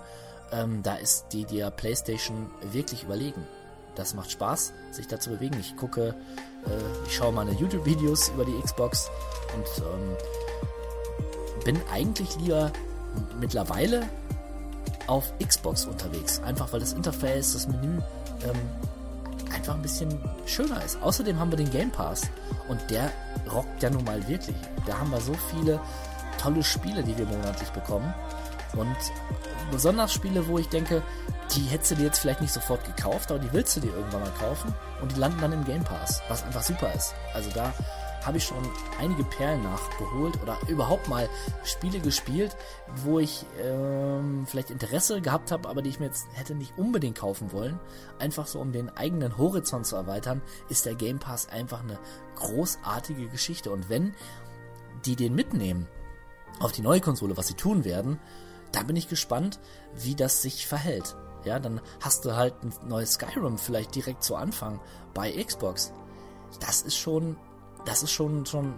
ähm, 0.52 0.82
da 0.82 0.96
ist 0.96 1.26
die 1.32 1.44
der 1.44 1.70
PlayStation 1.70 2.50
wirklich 2.72 3.04
überlegen. 3.04 3.46
Das 3.94 4.14
macht 4.14 4.30
Spaß, 4.30 4.72
sich 4.90 5.06
da 5.06 5.18
zu 5.18 5.30
bewegen. 5.30 5.56
Ich 5.58 5.76
gucke, 5.76 6.14
äh, 6.66 7.06
ich 7.06 7.16
schaue 7.16 7.32
meine 7.32 7.52
YouTube-Videos 7.52 8.28
über 8.30 8.44
die 8.44 8.58
Xbox 8.60 9.10
und 9.56 9.84
ähm, 9.84 10.16
bin 11.64 11.80
eigentlich 11.92 12.36
lieber 12.36 12.70
mittlerweile 13.40 14.08
auf 15.06 15.32
Xbox 15.38 15.86
unterwegs. 15.86 16.40
Einfach 16.44 16.72
weil 16.72 16.80
das 16.80 16.92
Interface, 16.92 17.54
das 17.54 17.68
Menü 17.68 18.00
ähm, 18.44 19.52
einfach 19.52 19.74
ein 19.74 19.82
bisschen 19.82 20.20
schöner 20.44 20.84
ist. 20.84 21.00
Außerdem 21.02 21.38
haben 21.38 21.50
wir 21.50 21.56
den 21.56 21.70
Game 21.70 21.90
Pass 21.90 22.22
und 22.68 22.80
der 22.90 23.10
rockt 23.52 23.82
ja 23.82 23.90
nun 23.90 24.04
mal 24.04 24.26
wirklich. 24.28 24.56
Da 24.86 24.98
haben 24.98 25.10
wir 25.10 25.20
so 25.20 25.34
viele 25.50 25.80
tolle 26.40 26.62
Spiele, 26.62 27.02
die 27.02 27.16
wir 27.16 27.26
monatlich 27.26 27.70
bekommen. 27.70 28.12
Und 28.74 28.96
besonders 29.70 30.12
Spiele, 30.12 30.46
wo 30.48 30.58
ich 30.58 30.68
denke, 30.68 31.02
die 31.54 31.62
hättest 31.62 31.92
du 31.92 31.94
dir 31.96 32.04
jetzt 32.04 32.18
vielleicht 32.18 32.40
nicht 32.40 32.52
sofort 32.52 32.84
gekauft, 32.84 33.30
aber 33.30 33.38
die 33.38 33.52
willst 33.52 33.76
du 33.76 33.80
dir 33.80 33.94
irgendwann 33.94 34.22
mal 34.22 34.32
kaufen 34.38 34.74
und 35.00 35.12
die 35.12 35.20
landen 35.20 35.40
dann 35.40 35.52
im 35.52 35.64
Game 35.64 35.84
Pass, 35.84 36.22
was 36.28 36.42
einfach 36.44 36.62
super 36.62 36.92
ist. 36.94 37.14
Also 37.34 37.50
da 37.54 37.72
habe 38.26 38.38
ich 38.38 38.44
schon 38.44 38.68
einige 38.98 39.22
Perlen 39.22 39.62
nachgeholt 39.62 40.42
oder 40.42 40.58
überhaupt 40.66 41.08
mal 41.08 41.28
Spiele 41.62 42.00
gespielt, 42.00 42.56
wo 43.04 43.20
ich 43.20 43.46
ähm, 43.62 44.44
vielleicht 44.48 44.70
Interesse 44.70 45.20
gehabt 45.20 45.52
habe, 45.52 45.68
aber 45.68 45.80
die 45.80 45.90
ich 45.90 46.00
mir 46.00 46.06
jetzt 46.06 46.26
hätte 46.34 46.56
nicht 46.56 46.76
unbedingt 46.76 47.16
kaufen 47.16 47.52
wollen. 47.52 47.78
Einfach 48.18 48.48
so, 48.48 48.58
um 48.58 48.72
den 48.72 48.90
eigenen 48.96 49.38
Horizont 49.38 49.86
zu 49.86 49.94
erweitern, 49.94 50.42
ist 50.68 50.86
der 50.86 50.96
Game 50.96 51.20
Pass 51.20 51.48
einfach 51.48 51.84
eine 51.84 51.98
großartige 52.34 53.28
Geschichte. 53.28 53.70
Und 53.70 53.88
wenn 53.88 54.12
die 55.04 55.14
den 55.14 55.36
mitnehmen 55.36 55.86
auf 56.58 56.72
die 56.72 56.82
neue 56.82 57.00
Konsole, 57.00 57.36
was 57.36 57.46
sie 57.46 57.54
tun 57.54 57.84
werden, 57.84 58.18
da 58.76 58.82
bin 58.82 58.96
ich 58.96 59.08
gespannt, 59.08 59.58
wie 59.94 60.14
das 60.14 60.42
sich 60.42 60.66
verhält. 60.66 61.16
Ja, 61.44 61.58
dann 61.58 61.80
hast 62.00 62.24
du 62.24 62.34
halt 62.34 62.54
ein 62.62 62.88
neues 62.88 63.12
Skyrim 63.12 63.56
vielleicht 63.56 63.94
direkt 63.94 64.22
zu 64.22 64.36
Anfang 64.36 64.80
bei 65.14 65.32
Xbox. 65.32 65.92
Das 66.60 66.82
ist 66.82 66.96
schon 66.96 67.36
das 67.86 68.02
ist 68.02 68.12
schon, 68.12 68.44
schon 68.44 68.74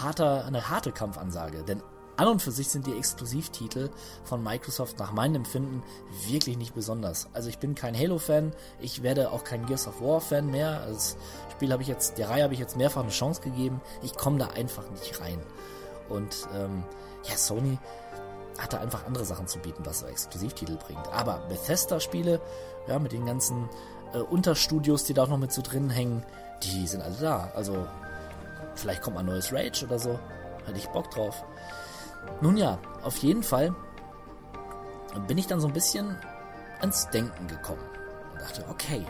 harter, 0.00 0.46
eine 0.46 0.70
harte 0.70 0.92
Kampfansage. 0.92 1.62
Denn 1.64 1.82
an 2.16 2.28
und 2.28 2.42
für 2.42 2.50
sich 2.50 2.68
sind 2.68 2.86
die 2.86 2.96
Exklusivtitel 2.96 3.90
von 4.24 4.42
Microsoft 4.42 4.98
nach 4.98 5.12
meinem 5.12 5.36
Empfinden 5.36 5.82
wirklich 6.26 6.56
nicht 6.56 6.74
besonders. 6.74 7.28
Also 7.32 7.48
ich 7.48 7.58
bin 7.58 7.74
kein 7.74 7.96
Halo-Fan, 7.96 8.52
ich 8.80 9.02
werde 9.02 9.30
auch 9.30 9.44
kein 9.44 9.66
Gears 9.66 9.86
of 9.86 10.00
War-Fan 10.00 10.50
mehr. 10.50 10.84
Das 10.88 11.16
Spiel 11.52 11.70
habe 11.72 11.82
ich 11.82 11.88
jetzt, 11.88 12.18
der 12.18 12.30
Reihe 12.30 12.42
habe 12.42 12.54
ich 12.54 12.60
jetzt 12.60 12.76
mehrfach 12.76 13.02
eine 13.02 13.10
Chance 13.10 13.40
gegeben. 13.42 13.80
Ich 14.02 14.14
komme 14.14 14.38
da 14.38 14.48
einfach 14.48 14.88
nicht 14.90 15.20
rein. 15.20 15.40
Und 16.08 16.48
ähm, 16.54 16.82
ja, 17.28 17.36
Sony 17.36 17.78
hat 18.58 18.72
da 18.72 18.78
einfach 18.78 19.06
andere 19.06 19.24
Sachen 19.24 19.46
zu 19.46 19.58
bieten, 19.60 19.86
was 19.86 20.02
Exklusivtitel 20.02 20.76
bringt. 20.76 21.06
Aber 21.12 21.38
Bethesda-Spiele, 21.48 22.40
ja, 22.88 22.98
mit 22.98 23.12
den 23.12 23.24
ganzen 23.24 23.68
äh, 24.12 24.18
Unterstudios, 24.18 25.04
die 25.04 25.14
da 25.14 25.24
auch 25.24 25.28
noch 25.28 25.38
mit 25.38 25.52
so 25.52 25.62
drin 25.62 25.90
hängen, 25.90 26.24
die 26.62 26.86
sind 26.86 27.02
alle 27.02 27.16
da. 27.16 27.52
Also 27.54 27.86
Vielleicht 28.78 29.02
kommt 29.02 29.16
mal 29.16 29.24
neues 29.24 29.52
Rage 29.52 29.84
oder 29.84 29.98
so. 29.98 30.18
Hätte 30.64 30.78
ich 30.78 30.86
Bock 30.88 31.10
drauf. 31.10 31.44
Nun 32.40 32.56
ja, 32.56 32.78
auf 33.02 33.16
jeden 33.18 33.42
Fall 33.42 33.74
bin 35.26 35.36
ich 35.36 35.48
dann 35.48 35.60
so 35.60 35.66
ein 35.66 35.72
bisschen 35.72 36.16
ans 36.80 37.10
Denken 37.10 37.48
gekommen 37.48 37.82
und 38.32 38.40
dachte, 38.40 38.64
okay, 38.68 39.04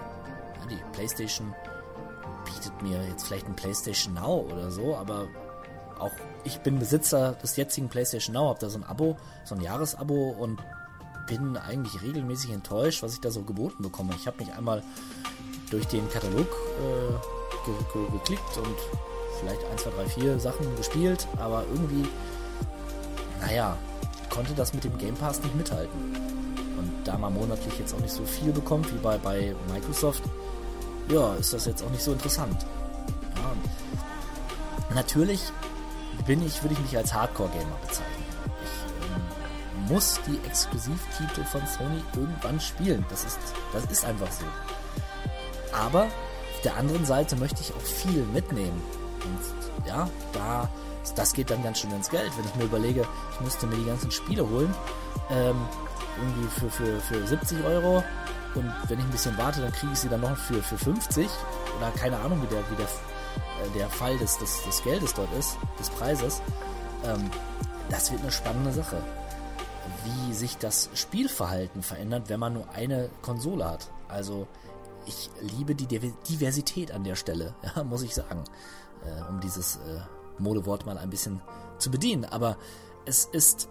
die 0.71 0.79
PlayStation 0.93 1.55
bietet 2.45 2.83
mir 2.83 3.03
jetzt 3.09 3.27
vielleicht 3.27 3.47
ein 3.47 3.57
PlayStation 3.57 4.15
Now 4.15 4.47
oder 4.51 4.71
so, 4.71 4.97
aber 4.97 5.29
auch 5.99 6.13
ich 6.45 6.61
bin 6.61 6.79
Besitzer 6.79 7.33
des 7.43 7.57
jetzigen 7.57 7.89
PlayStation 7.89 8.35
Now, 8.35 8.49
habe 8.49 8.61
da 8.61 8.71
so 8.71 8.79
ein 8.79 8.85
Abo, 8.85 9.17
so 9.45 9.55
ein 9.55 9.61
Jahresabo 9.61 10.31
und 10.39 10.61
bin 11.27 11.57
eigentlich 11.57 12.01
regelmäßig 12.03 12.53
enttäuscht, 12.53 13.03
was 13.03 13.15
ich 13.15 13.21
da 13.21 13.31
so 13.31 13.43
geboten 13.43 13.83
bekomme. 13.83 14.15
Ich 14.17 14.27
habe 14.27 14.39
mich 14.39 14.53
einmal 14.55 14.83
durch 15.71 15.87
den 15.87 16.09
Katalog 16.11 16.47
äh, 16.47 17.67
ge 17.67 17.75
ge 17.93 18.11
geklickt 18.13 18.57
und 18.57 18.77
vielleicht 19.41 19.65
1, 19.71 19.83
2, 19.83 19.91
3, 19.91 20.07
4 20.07 20.39
Sachen 20.39 20.77
gespielt, 20.77 21.29
aber 21.39 21.65
irgendwie 21.71 22.09
naja, 23.41 23.77
konnte 24.31 24.55
das 24.55 24.75
mit 24.75 24.85
dem 24.85 24.97
Game 24.99 25.15
Pass 25.15 25.43
nicht 25.43 25.55
mithalten. 25.55 26.17
Und 26.77 26.93
da 27.05 27.19
man 27.19 27.35
monatlich 27.35 27.79
jetzt 27.79 27.95
auch 27.95 28.01
nicht 28.01 28.13
so 28.13 28.25
viel 28.25 28.53
bekommt 28.53 28.93
wie 28.93 28.99
bei, 28.99 29.19
bei 29.19 29.55
Microsoft, 29.73 30.23
ja, 31.09 31.35
ist 31.35 31.53
das 31.53 31.67
jetzt 31.67 31.83
auch 31.83 31.91
nicht 31.91 32.03
so 32.03 32.13
interessant. 32.13 32.67
Ja, 33.37 34.95
natürlich 34.95 35.41
bin 36.29 36.47
ich, 36.47 36.63
würde 36.63 36.75
ich 36.75 36.81
mich 36.81 36.97
als 36.97 37.15
Hardcore-Gamer 37.15 37.77
bezeichnen. 37.87 38.25
Ich 38.63 39.07
ähm, 39.11 39.89
muss 39.89 40.21
die 40.27 40.39
Exklusivtitel 40.47 41.43
von 41.45 41.63
Sony 41.67 42.05
irgendwann 42.15 42.61
spielen. 42.61 43.05
Das 43.09 43.25
ist, 43.25 43.39
das 43.73 43.85
ist 43.87 44.05
einfach 44.05 44.31
so. 44.31 44.45
Aber 45.73 46.05
auf 46.05 46.61
der 46.63 46.77
anderen 46.77 47.07
Seite 47.07 47.35
möchte 47.37 47.63
ich 47.63 47.73
auch 47.73 47.81
viel 47.81 48.25
mitnehmen. 48.27 48.81
Und 49.25 49.87
ja, 49.89 50.07
da, 50.35 50.69
das 51.17 51.33
geht 51.33 51.49
dann 51.49 51.63
ganz 51.63 51.81
schön 51.81 51.93
ins 51.93 52.11
Geld. 52.11 52.31
Wenn 52.37 52.45
ich 52.45 52.55
mir 52.57 52.65
überlege, 52.65 53.07
ich 53.33 53.41
müsste 53.41 53.67
mir 53.67 53.77
die 53.77 53.87
ganzen 53.87 54.11
Spiele 54.11 54.47
holen, 54.47 54.75
ähm, 55.31 55.57
irgendwie 56.19 56.49
für, 56.61 56.71
für, 56.71 57.01
für 57.01 57.27
70 57.27 57.65
Euro 57.65 58.05
und 58.55 58.71
wenn 58.89 58.99
ich 58.99 59.05
ein 59.05 59.11
bisschen 59.11 59.39
warte, 59.39 59.63
dann 59.63 59.73
kriege 59.73 59.93
ich 59.93 59.99
sie 59.99 60.09
dann 60.09 60.21
noch 60.21 60.37
für, 60.37 60.63
für 60.63 60.77
50 60.77 61.27
oder 61.79 61.91
keine 61.93 62.19
Ahnung, 62.19 62.43
wie 62.43 62.47
der, 62.47 62.59
wie 62.71 62.77
der, 62.77 62.87
der 63.75 63.89
Fall 63.89 64.17
des, 64.19 64.39
des, 64.39 64.63
des 64.65 64.83
Geldes 64.83 65.15
dort 65.15 65.33
ist, 65.35 65.57
des 65.79 65.91
Preises. 65.91 66.43
Ähm, 67.05 67.31
das 67.91 68.11
wird 68.11 68.23
eine 68.23 68.33
spannende 68.33 68.73
Sache. 68.73 69.03
Wie 70.05 70.35
sich 70.35 70.59
das 70.59 70.91
Spielverhalten 70.95 71.83
verändert, 71.83 72.29
wenn 72.29 72.41
man 72.41 72.55
nur 72.55 72.71
eine 72.71 73.11
Konsole 73.23 73.69
hat. 73.69 73.91
Also 74.09 74.47
ich 75.07 75.31
liebe 75.41 75.75
die 75.75 75.87
Diversität 75.87 76.93
an 76.93 77.05
der 77.05 77.17
Stelle, 77.17 77.55
ja, 77.77 77.85
muss 77.85 78.03
ich 78.03 78.15
sagen, 78.15 78.45
äh, 79.05 79.29
um 79.29 79.41
dieses 79.41 79.77
äh, 79.77 80.01
Modewort 80.39 80.87
mal 80.87 80.99
ein 80.99 81.11
bisschen 81.11 81.41
zu 81.79 81.91
bedienen. 81.91 82.25
Aber 82.25 82.57
es 83.07 83.25
ist 83.25 83.69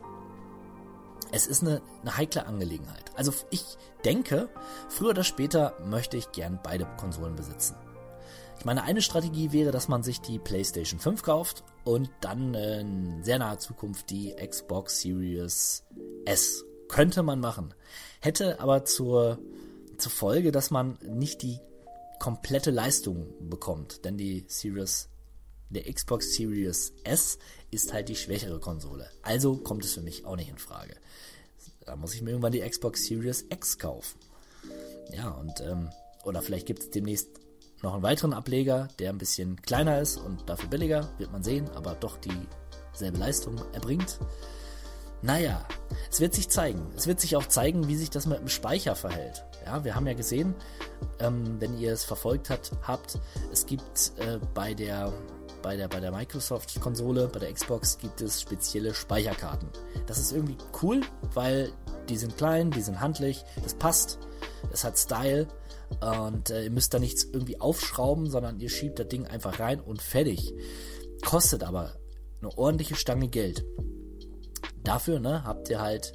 es 1.31 1.45
ist 1.45 1.61
eine, 1.61 1.81
eine 2.01 2.15
heikle 2.15 2.45
Angelegenheit. 2.45 3.11
Also 3.15 3.33
ich 3.49 3.77
denke, 4.05 4.49
früher 4.87 5.09
oder 5.09 5.25
später 5.25 5.73
möchte 5.85 6.15
ich 6.15 6.31
gern 6.31 6.59
beide 6.63 6.85
Konsolen 6.97 7.35
besitzen. 7.35 7.75
Meine, 8.65 8.83
eine 8.83 9.01
Strategie 9.01 9.51
wäre, 9.51 9.71
dass 9.71 9.87
man 9.87 10.03
sich 10.03 10.19
die 10.19 10.39
PlayStation 10.39 10.99
5 10.99 11.21
kauft 11.21 11.63
und 11.83 12.09
dann 12.21 12.53
in 12.53 13.23
sehr 13.23 13.39
naher 13.39 13.59
Zukunft 13.59 14.09
die 14.09 14.35
Xbox 14.35 15.01
Series 15.01 15.83
S. 16.25 16.65
Könnte 16.89 17.23
man 17.23 17.39
machen. 17.39 17.73
Hätte 18.19 18.59
aber 18.59 18.85
zur, 18.85 19.39
zur 19.97 20.11
Folge, 20.11 20.51
dass 20.51 20.71
man 20.71 20.97
nicht 21.01 21.41
die 21.41 21.59
komplette 22.19 22.71
Leistung 22.71 23.27
bekommt. 23.49 24.03
Denn 24.05 24.17
die 24.17 24.45
Series, 24.47 25.09
der 25.69 25.91
Xbox 25.91 26.33
Series 26.33 26.93
S 27.03 27.37
ist 27.71 27.93
halt 27.93 28.09
die 28.09 28.15
schwächere 28.15 28.59
Konsole. 28.59 29.09
Also 29.21 29.57
kommt 29.57 29.85
es 29.85 29.93
für 29.93 30.01
mich 30.01 30.25
auch 30.25 30.35
nicht 30.35 30.49
in 30.49 30.57
Frage. 30.57 30.95
Da 31.85 31.95
muss 31.95 32.13
ich 32.13 32.21
mir 32.21 32.31
irgendwann 32.31 32.51
die 32.51 32.67
Xbox 32.67 33.05
Series 33.05 33.45
X 33.49 33.77
kaufen. 33.77 34.19
Ja, 35.13 35.29
und, 35.29 35.61
ähm, 35.61 35.89
oder 36.25 36.41
vielleicht 36.41 36.65
gibt 36.65 36.79
es 36.79 36.89
demnächst 36.89 37.29
noch 37.81 37.93
einen 37.93 38.03
weiteren 38.03 38.33
Ableger, 38.33 38.87
der 38.99 39.09
ein 39.09 39.17
bisschen 39.17 39.61
kleiner 39.61 39.99
ist 39.99 40.17
und 40.17 40.49
dafür 40.49 40.69
billiger, 40.69 41.09
wird 41.17 41.31
man 41.31 41.43
sehen, 41.43 41.69
aber 41.75 41.95
doch 41.95 42.17
dieselbe 42.17 43.17
Leistung 43.17 43.55
erbringt. 43.73 44.19
Naja, 45.21 45.65
es 46.11 46.19
wird 46.19 46.35
sich 46.35 46.49
zeigen. 46.49 46.87
Es 46.95 47.07
wird 47.07 47.19
sich 47.19 47.35
auch 47.35 47.47
zeigen, 47.47 47.87
wie 47.87 47.95
sich 47.95 48.09
das 48.09 48.27
mit 48.27 48.39
dem 48.39 48.49
Speicher 48.49 48.95
verhält. 48.95 49.43
Ja, 49.65 49.83
wir 49.83 49.95
haben 49.95 50.07
ja 50.07 50.13
gesehen, 50.13 50.53
ähm, 51.19 51.59
wenn 51.59 51.77
ihr 51.77 51.91
es 51.91 52.03
verfolgt 52.03 52.49
hat, 52.49 52.71
habt, 52.83 53.19
es 53.51 53.65
gibt 53.65 54.13
äh, 54.17 54.39
bei 54.53 54.73
der 54.73 55.11
bei 55.63 55.75
der, 55.75 55.87
bei 55.87 55.99
der 55.99 56.11
Microsoft-Konsole, 56.11 57.27
bei 57.27 57.39
der 57.39 57.51
Xbox 57.51 57.97
gibt 57.97 58.21
es 58.21 58.41
spezielle 58.41 58.93
Speicherkarten. 58.93 59.67
Das 60.05 60.19
ist 60.19 60.31
irgendwie 60.31 60.55
cool, 60.81 61.01
weil 61.33 61.73
die 62.07 62.15
sind 62.15 62.37
klein, 62.37 62.71
die 62.71 62.81
sind 62.81 63.01
handlich, 63.01 63.43
das 63.63 63.73
passt, 63.73 64.19
es 64.71 64.83
hat 64.83 64.97
Style 64.97 65.47
und 66.01 66.49
äh, 66.49 66.65
ihr 66.65 66.71
müsst 66.71 66.93
da 66.93 66.99
nichts 66.99 67.23
irgendwie 67.23 67.59
aufschrauben, 67.59 68.29
sondern 68.29 68.59
ihr 68.59 68.69
schiebt 68.69 68.99
das 68.99 69.07
Ding 69.07 69.25
einfach 69.25 69.59
rein 69.59 69.79
und 69.79 70.01
fertig. 70.01 70.53
Kostet 71.25 71.63
aber 71.63 71.95
eine 72.41 72.57
ordentliche 72.57 72.95
Stange 72.95 73.27
Geld. 73.27 73.65
Dafür 74.83 75.19
ne, 75.19 75.43
habt 75.43 75.69
ihr 75.69 75.81
halt 75.81 76.13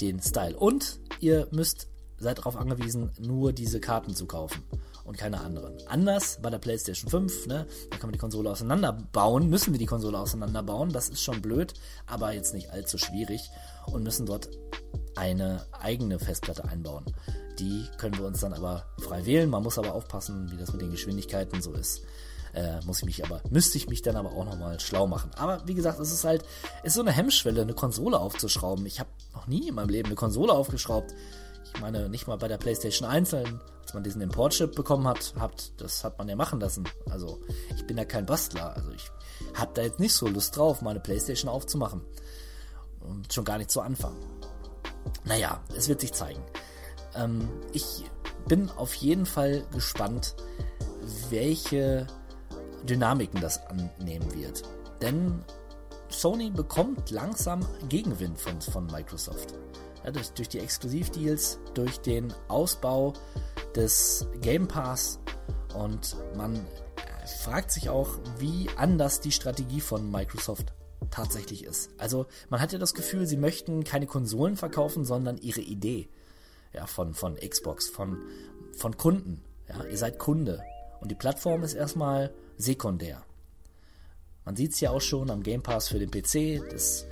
den 0.00 0.20
Style. 0.20 0.56
Und 0.56 1.00
ihr 1.20 1.48
müsst, 1.50 1.88
seid 2.18 2.38
darauf 2.38 2.56
angewiesen, 2.56 3.12
nur 3.18 3.52
diese 3.52 3.80
Karten 3.80 4.14
zu 4.14 4.26
kaufen 4.26 4.62
und 5.04 5.16
keine 5.18 5.40
anderen. 5.40 5.76
Anders 5.86 6.38
bei 6.42 6.50
der 6.50 6.58
PlayStation 6.58 7.10
5, 7.10 7.46
ne, 7.46 7.66
da 7.90 7.96
kann 7.98 8.08
man 8.08 8.12
die 8.12 8.18
Konsole 8.18 8.50
auseinanderbauen, 8.50 9.48
müssen 9.48 9.72
wir 9.72 9.78
die 9.78 9.86
Konsole 9.86 10.18
auseinanderbauen, 10.18 10.92
das 10.92 11.08
ist 11.08 11.22
schon 11.22 11.42
blöd, 11.42 11.74
aber 12.06 12.32
jetzt 12.32 12.54
nicht 12.54 12.70
allzu 12.70 12.98
schwierig 12.98 13.50
und 13.86 14.02
müssen 14.02 14.26
dort 14.26 14.48
eine 15.16 15.66
eigene 15.72 16.18
Festplatte 16.18 16.64
einbauen. 16.64 17.04
Die 17.58 17.86
können 17.98 18.18
wir 18.18 18.24
uns 18.24 18.40
dann 18.40 18.52
aber 18.52 18.84
frei 18.98 19.24
wählen. 19.26 19.48
Man 19.48 19.62
muss 19.62 19.78
aber 19.78 19.94
aufpassen, 19.94 20.50
wie 20.50 20.56
das 20.56 20.72
mit 20.72 20.82
den 20.82 20.90
Geschwindigkeiten 20.90 21.62
so 21.62 21.72
ist. 21.72 22.02
Äh, 22.52 22.80
muss 22.84 22.98
ich 22.98 23.04
mich 23.04 23.24
aber, 23.24 23.40
müsste 23.50 23.78
ich 23.78 23.88
mich 23.88 24.02
dann 24.02 24.16
aber 24.16 24.32
auch 24.32 24.44
nochmal 24.44 24.78
schlau 24.78 25.06
machen. 25.06 25.30
Aber 25.36 25.66
wie 25.66 25.74
gesagt, 25.74 25.98
es 25.98 26.12
ist 26.12 26.24
halt, 26.24 26.44
ist 26.84 26.94
so 26.94 27.00
eine 27.00 27.10
Hemmschwelle, 27.10 27.62
eine 27.62 27.74
Konsole 27.74 28.18
aufzuschrauben. 28.18 28.86
Ich 28.86 29.00
habe 29.00 29.10
noch 29.34 29.48
nie 29.48 29.68
in 29.68 29.74
meinem 29.74 29.88
Leben 29.88 30.06
eine 30.06 30.14
Konsole 30.14 30.52
aufgeschraubt. 30.52 31.14
Ich 31.74 31.80
meine, 31.80 32.08
nicht 32.08 32.26
mal 32.26 32.36
bei 32.36 32.48
der 32.48 32.58
PlayStation 32.58 33.08
1, 33.08 33.34
als 33.34 33.94
man 33.94 34.02
diesen 34.02 34.22
Importchip 34.22 34.74
bekommen 34.74 35.06
hat, 35.06 35.34
hat, 35.38 35.72
das 35.78 36.04
hat 36.04 36.18
man 36.18 36.28
ja 36.28 36.36
machen 36.36 36.60
lassen. 36.60 36.84
Also, 37.10 37.40
ich 37.76 37.86
bin 37.86 37.96
ja 37.96 38.04
kein 38.04 38.26
Bastler. 38.26 38.74
Also, 38.76 38.90
ich 38.92 39.10
habe 39.54 39.72
da 39.74 39.82
jetzt 39.82 40.00
nicht 40.00 40.12
so 40.12 40.26
Lust 40.28 40.56
drauf, 40.56 40.82
meine 40.82 41.00
PlayStation 41.00 41.50
aufzumachen. 41.50 42.02
Und 43.00 43.32
schon 43.32 43.44
gar 43.44 43.58
nicht 43.58 43.70
zu 43.70 43.80
Anfang. 43.80 44.14
Naja, 45.24 45.60
es 45.76 45.88
wird 45.88 46.00
sich 46.00 46.12
zeigen. 46.12 46.42
Ähm, 47.14 47.48
ich 47.72 48.04
bin 48.46 48.70
auf 48.70 48.94
jeden 48.94 49.26
Fall 49.26 49.64
gespannt, 49.72 50.34
welche 51.30 52.06
Dynamiken 52.84 53.40
das 53.40 53.60
annehmen 53.66 54.32
wird. 54.34 54.62
Denn 55.00 55.44
Sony 56.08 56.50
bekommt 56.50 57.10
langsam 57.10 57.66
Gegenwind 57.88 58.38
von, 58.38 58.60
von 58.60 58.86
Microsoft. 58.86 59.54
Ja, 60.04 60.10
durch, 60.10 60.30
durch 60.32 60.48
die 60.48 60.58
Exklusivdeals, 60.58 61.58
durch 61.72 61.98
den 61.98 62.32
Ausbau 62.48 63.14
des 63.74 64.26
Game 64.40 64.68
Pass 64.68 65.18
und 65.74 66.16
man 66.36 66.66
fragt 67.42 67.70
sich 67.70 67.88
auch, 67.88 68.18
wie 68.38 68.68
anders 68.76 69.20
die 69.20 69.32
Strategie 69.32 69.80
von 69.80 70.10
Microsoft 70.10 70.72
tatsächlich 71.10 71.64
ist. 71.64 71.90
Also 71.98 72.26
man 72.50 72.60
hat 72.60 72.72
ja 72.72 72.78
das 72.78 72.94
Gefühl, 72.94 73.26
sie 73.26 73.36
möchten 73.36 73.84
keine 73.84 74.06
Konsolen 74.06 74.56
verkaufen, 74.56 75.04
sondern 75.04 75.38
ihre 75.38 75.60
Idee 75.60 76.08
ja, 76.72 76.86
von, 76.86 77.14
von 77.14 77.36
Xbox, 77.36 77.88
von, 77.88 78.18
von 78.76 78.96
Kunden. 78.96 79.42
Ja, 79.68 79.84
ihr 79.84 79.96
seid 79.96 80.18
Kunde. 80.18 80.62
Und 81.00 81.10
die 81.10 81.14
Plattform 81.14 81.62
ist 81.62 81.74
erstmal 81.74 82.32
sekundär. 82.56 83.22
Man 84.44 84.56
sieht 84.56 84.72
es 84.72 84.80
ja 84.80 84.90
auch 84.90 85.00
schon 85.00 85.30
am 85.30 85.42
Game 85.42 85.62
Pass 85.62 85.88
für 85.88 85.98
den 85.98 86.10
PC. 86.10 86.62
Das 86.70 87.06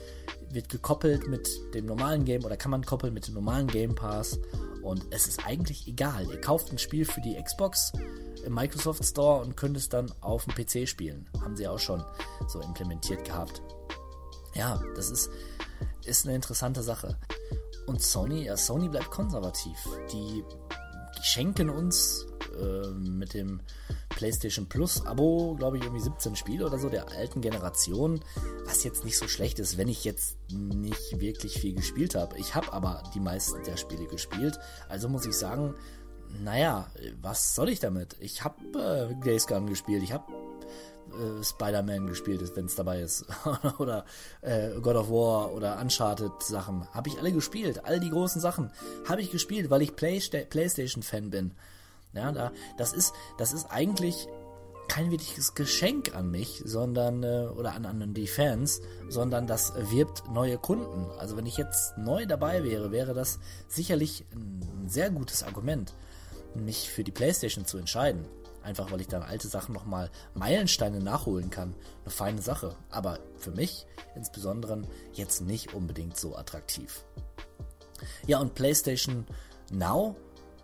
wird 0.53 0.69
gekoppelt 0.69 1.29
mit 1.29 1.49
dem 1.75 1.87
normalen 1.87 2.25
Game 2.25 2.45
oder 2.45 2.57
kann 2.57 2.71
man 2.71 2.85
koppeln 2.85 3.15
mit 3.15 3.27
dem 3.27 3.35
normalen 3.35 3.67
Game 3.67 3.95
Pass. 3.95 4.39
Und 4.83 5.07
es 5.11 5.27
ist 5.27 5.47
eigentlich 5.47 5.87
egal. 5.87 6.27
Ihr 6.31 6.41
kauft 6.41 6.73
ein 6.73 6.79
Spiel 6.79 7.05
für 7.05 7.21
die 7.21 7.41
Xbox 7.41 7.93
im 8.45 8.55
Microsoft 8.55 9.05
Store 9.05 9.43
und 9.43 9.57
könnt 9.57 9.77
es 9.77 9.89
dann 9.89 10.13
auf 10.21 10.45
dem 10.45 10.55
PC 10.55 10.89
spielen. 10.89 11.29
Haben 11.41 11.57
sie 11.57 11.69
auch 11.69 11.79
schon 11.79 12.05
so 12.49 12.61
implementiert 12.61 13.25
gehabt. 13.25 13.63
Ja, 14.55 14.83
das 14.97 15.11
ist, 15.11 15.31
ist 16.05 16.27
eine 16.27 16.35
interessante 16.35 16.83
Sache. 16.83 17.17
Und 17.87 18.03
Sony, 18.03 18.45
ja, 18.45 18.57
Sony 18.57 18.89
bleibt 18.89 19.11
konservativ. 19.11 19.77
Die, 20.13 20.45
schenken 21.23 21.71
uns 21.71 22.27
äh, 22.61 22.89
mit 22.91 23.35
dem 23.35 23.61
PlayStation 24.11 24.69
Plus 24.69 25.05
Abo, 25.07 25.55
glaube 25.59 25.79
ich, 25.79 25.85
irgendwie 25.85 26.03
17 26.03 26.37
Spiele 26.37 26.67
oder 26.67 26.79
so 26.79 26.89
der 26.89 27.11
alten 27.11 27.41
Generation, 27.41 28.21
was 28.67 28.85
jetzt 28.85 29.05
nicht 29.05 29.19
so 29.19 29.27
schlecht 29.29 29.59
ist, 29.59 29.79
wenn 29.79 29.89
ich 29.89 30.05
jetzt 30.05 30.37
nicht 30.51 31.21
wirklich 31.21 31.59
viel 31.59 31.75
gespielt 31.75 32.15
habe. 32.15 32.37
Ich 32.39 32.55
habe 32.55 32.73
aber 32.73 33.03
die 33.15 33.21
meisten 33.21 33.63
der 33.65 33.77
Spiele 33.77 34.07
gespielt, 34.07 34.59
also 34.89 35.09
muss 35.09 35.27
ich 35.27 35.35
sagen, 35.35 35.75
naja, 36.43 36.91
was 37.21 37.55
soll 37.55 37.69
ich 37.69 37.81
damit? 37.81 38.17
Ich 38.21 38.43
habe 38.45 38.57
äh, 38.79 39.25
Days 39.25 39.47
Gone 39.47 39.67
gespielt, 39.67 40.03
ich 40.03 40.13
habe 40.13 40.25
äh, 41.13 41.45
Spider-Man 41.45 42.07
gespielt 42.07 42.43
ist, 42.43 42.57
wenn 42.57 42.67
es 42.67 42.75
dabei 42.75 43.01
ist. 43.01 43.25
oder 43.79 44.05
äh, 44.41 44.71
God 44.81 44.97
of 44.97 45.11
War 45.11 45.53
oder 45.53 45.81
Uncharted 45.81 46.43
Sachen. 46.43 46.87
Habe 46.93 47.09
ich 47.09 47.19
alle 47.19 47.33
gespielt. 47.33 47.85
All 47.85 48.01
die 48.01 48.11
großen 48.11 48.41
Sachen 48.41 48.71
habe 49.09 49.21
ich 49.21 49.31
gespielt, 49.31 49.71
weil 49.71 49.83
ich 49.83 49.97
Playsta 49.97 50.39
PlayStation-Fan 50.39 51.31
bin. 51.31 51.53
Ja, 52.15 52.31
da, 52.33 52.53
das 52.77 52.93
ist, 52.93 53.15
das 53.39 53.53
ist 53.53 53.71
eigentlich 53.71 54.29
kein 54.89 55.11
wirkliches 55.11 55.55
Geschenk 55.55 56.15
an 56.15 56.31
mich, 56.31 56.63
sondern, 56.67 57.23
äh, 57.23 57.49
oder 57.57 57.73
an, 57.73 57.87
an 57.87 58.13
die 58.13 58.27
Fans, 58.27 58.83
sondern 59.09 59.47
das 59.47 59.73
wirbt 59.91 60.31
neue 60.31 60.59
Kunden. 60.59 61.07
Also 61.19 61.37
wenn 61.37 61.47
ich 61.47 61.57
jetzt 61.57 61.97
neu 61.97 62.27
dabei 62.27 62.63
wäre, 62.63 62.93
wäre 62.93 63.15
das 63.15 63.39
sicherlich 63.69 64.27
ein 64.35 64.89
sehr 64.89 65.11
gutes 65.11 65.43
Argument, 65.43 65.95
mich 66.55 66.91
für 66.91 67.05
die 67.05 67.11
Playstation 67.11 67.65
zu 67.65 67.79
entscheiden. 67.79 68.27
Einfach 68.63 68.91
weil 68.91 69.01
ich 69.01 69.09
dann 69.09 69.23
alte 69.23 69.49
Sachen 69.49 69.75
nochmal 69.75 70.11
Meilensteine 70.35 71.01
nachholen 71.01 71.51
kann. 71.51 71.75
Eine 72.03 72.11
feine 72.11 72.43
Sache, 72.43 72.77
aber 72.91 73.19
für 73.37 73.53
mich 73.53 73.87
insbesondere 74.15 74.83
jetzt 75.13 75.41
nicht 75.41 75.75
unbedingt 75.75 76.17
so 76.17 76.37
attraktiv. 76.37 77.05
Ja, 78.27 78.41
und 78.41 78.55
PlayStation 78.55 79.27
Now, 79.71 80.17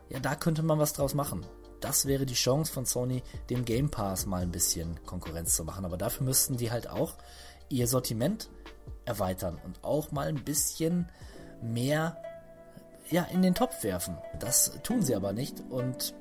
ja, 0.09 0.21
da 0.21 0.35
könnte 0.35 0.63
man 0.63 0.79
was 0.79 0.93
draus 0.93 1.15
machen. 1.15 1.45
Das 1.81 2.07
wäre 2.07 2.27
die 2.27 2.35
Chance 2.35 2.73
von 2.73 2.85
Sony, 2.85 3.23
dem 3.51 3.65
Game 3.65 3.91
Pass 3.91 4.27
mal 4.27 4.43
ein 4.43 4.51
bisschen 4.51 5.03
Konkurrenz 5.05 5.55
zu 5.55 5.65
machen. 5.65 5.85
Aber 5.85 5.97
dafür 5.97 6.25
müssten 6.27 6.57
die 6.57 6.71
halt 6.71 6.89
auch 6.89 7.15
ihr 7.69 7.87
Sortiment 7.87 8.51
erweitern 9.05 9.59
und 9.65 9.83
auch 9.85 10.11
mal 10.11 10.27
ein 10.27 10.45
bisschen 10.45 11.09
mehr 11.63 12.21
ja, 13.11 13.23
in 13.25 13.43
den 13.43 13.55
Topf 13.55 13.85
werfen. 13.85 14.19
Das 14.39 14.73
tun 14.83 15.03
sie 15.03 15.15
aber 15.15 15.33
nicht 15.33 15.63
und 15.71 16.15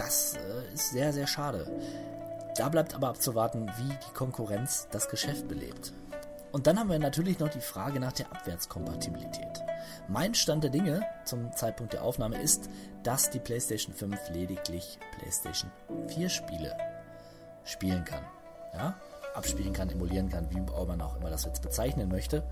das 0.00 0.34
äh, 0.34 0.74
ist 0.74 0.90
sehr, 0.90 1.12
sehr 1.12 1.26
schade. 1.26 1.66
Da 2.56 2.68
bleibt 2.68 2.94
aber 2.94 3.08
abzuwarten, 3.08 3.70
wie 3.76 3.88
die 3.88 4.14
Konkurrenz 4.14 4.88
das 4.90 5.08
Geschäft 5.08 5.46
belebt. 5.46 5.92
Und 6.52 6.66
dann 6.66 6.78
haben 6.78 6.90
wir 6.90 6.98
natürlich 6.98 7.38
noch 7.38 7.48
die 7.48 7.60
Frage 7.60 8.00
nach 8.00 8.12
der 8.12 8.32
Abwärtskompatibilität. 8.32 9.62
Mein 10.08 10.34
Stand 10.34 10.64
der 10.64 10.70
Dinge 10.70 11.02
zum 11.24 11.52
Zeitpunkt 11.52 11.92
der 11.92 12.02
Aufnahme 12.02 12.40
ist, 12.40 12.68
dass 13.04 13.30
die 13.30 13.38
PlayStation 13.38 13.94
5 13.94 14.30
lediglich 14.30 14.98
PlayStation 15.18 15.70
4 16.08 16.28
Spiele 16.28 16.76
spielen 17.64 18.04
kann. 18.04 18.24
Ja? 18.74 18.96
abspielen 19.34 19.72
kann, 19.72 19.88
emulieren 19.90 20.28
kann, 20.28 20.50
wie 20.50 20.60
man 20.60 21.00
auch 21.00 21.16
immer 21.16 21.30
das 21.30 21.44
jetzt 21.44 21.62
bezeichnen 21.62 22.08
möchte. 22.08 22.42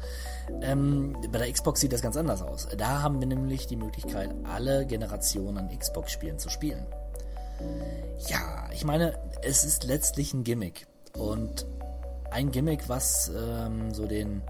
Ähm, 0.62 1.16
bei 1.32 1.38
der 1.38 1.52
Xbox 1.52 1.80
sieht 1.80 1.92
das 1.92 2.02
ganz 2.02 2.16
anders 2.16 2.40
aus. 2.40 2.68
Da 2.76 3.02
haben 3.02 3.18
wir 3.18 3.26
nämlich 3.26 3.66
die 3.66 3.74
Möglichkeit, 3.74 4.32
alle 4.44 4.86
Generationen 4.86 5.58
an 5.58 5.76
Xbox-Spielen 5.76 6.38
zu 6.38 6.48
spielen. 6.48 6.86
Ja, 8.28 8.68
ich 8.72 8.84
meine, 8.84 9.18
es 9.42 9.64
ist 9.64 9.84
letztlich 9.84 10.34
ein 10.34 10.44
Gimmick. 10.44 10.86
Und 11.16 11.66
ein 12.30 12.50
Gimmick, 12.50 12.88
was 12.88 13.30
ähm, 13.34 13.92
so 13.92 14.06
den 14.06 14.42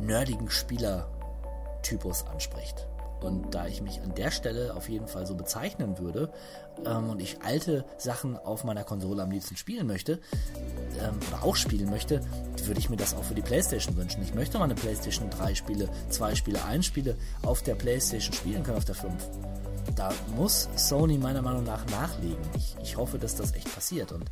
nerdigen 0.00 0.50
Spielertypus 0.50 2.26
anspricht. 2.26 2.86
Und 3.20 3.54
da 3.54 3.66
ich 3.66 3.80
mich 3.80 4.02
an 4.02 4.14
der 4.14 4.30
Stelle 4.30 4.74
auf 4.76 4.90
jeden 4.90 5.08
Fall 5.08 5.26
so 5.26 5.34
bezeichnen 5.34 5.98
würde 5.98 6.30
ähm, 6.84 7.08
und 7.08 7.22
ich 7.22 7.40
alte 7.42 7.86
Sachen 7.96 8.36
auf 8.36 8.64
meiner 8.64 8.84
Konsole 8.84 9.22
am 9.22 9.30
liebsten 9.30 9.56
spielen 9.56 9.86
möchte, 9.86 10.20
ähm, 11.00 11.18
oder 11.28 11.42
auch 11.42 11.56
spielen 11.56 11.88
möchte, 11.88 12.20
würde 12.64 12.80
ich 12.80 12.90
mir 12.90 12.96
das 12.96 13.14
auch 13.14 13.24
für 13.24 13.34
die 13.34 13.42
Playstation 13.42 13.96
wünschen. 13.96 14.22
Ich 14.22 14.34
möchte 14.34 14.58
mal 14.58 14.64
eine 14.64 14.74
Playstation 14.74 15.30
3 15.30 15.54
Spiele, 15.54 15.88
2 16.10 16.34
Spiele, 16.34 16.62
1 16.64 16.84
Spiele 16.84 17.16
auf 17.42 17.62
der 17.62 17.76
Playstation 17.76 18.34
spielen 18.34 18.62
können, 18.62 18.76
auf 18.76 18.84
der 18.84 18.94
5. 18.94 19.14
Da 19.96 20.10
muss 20.36 20.68
Sony 20.76 21.18
meiner 21.18 21.42
Meinung 21.42 21.64
nach 21.64 21.86
nachlegen. 21.86 22.42
Ich, 22.56 22.76
ich 22.82 22.96
hoffe, 22.96 23.18
dass 23.18 23.36
das 23.36 23.54
echt 23.54 23.72
passiert. 23.74 24.12
Und 24.12 24.28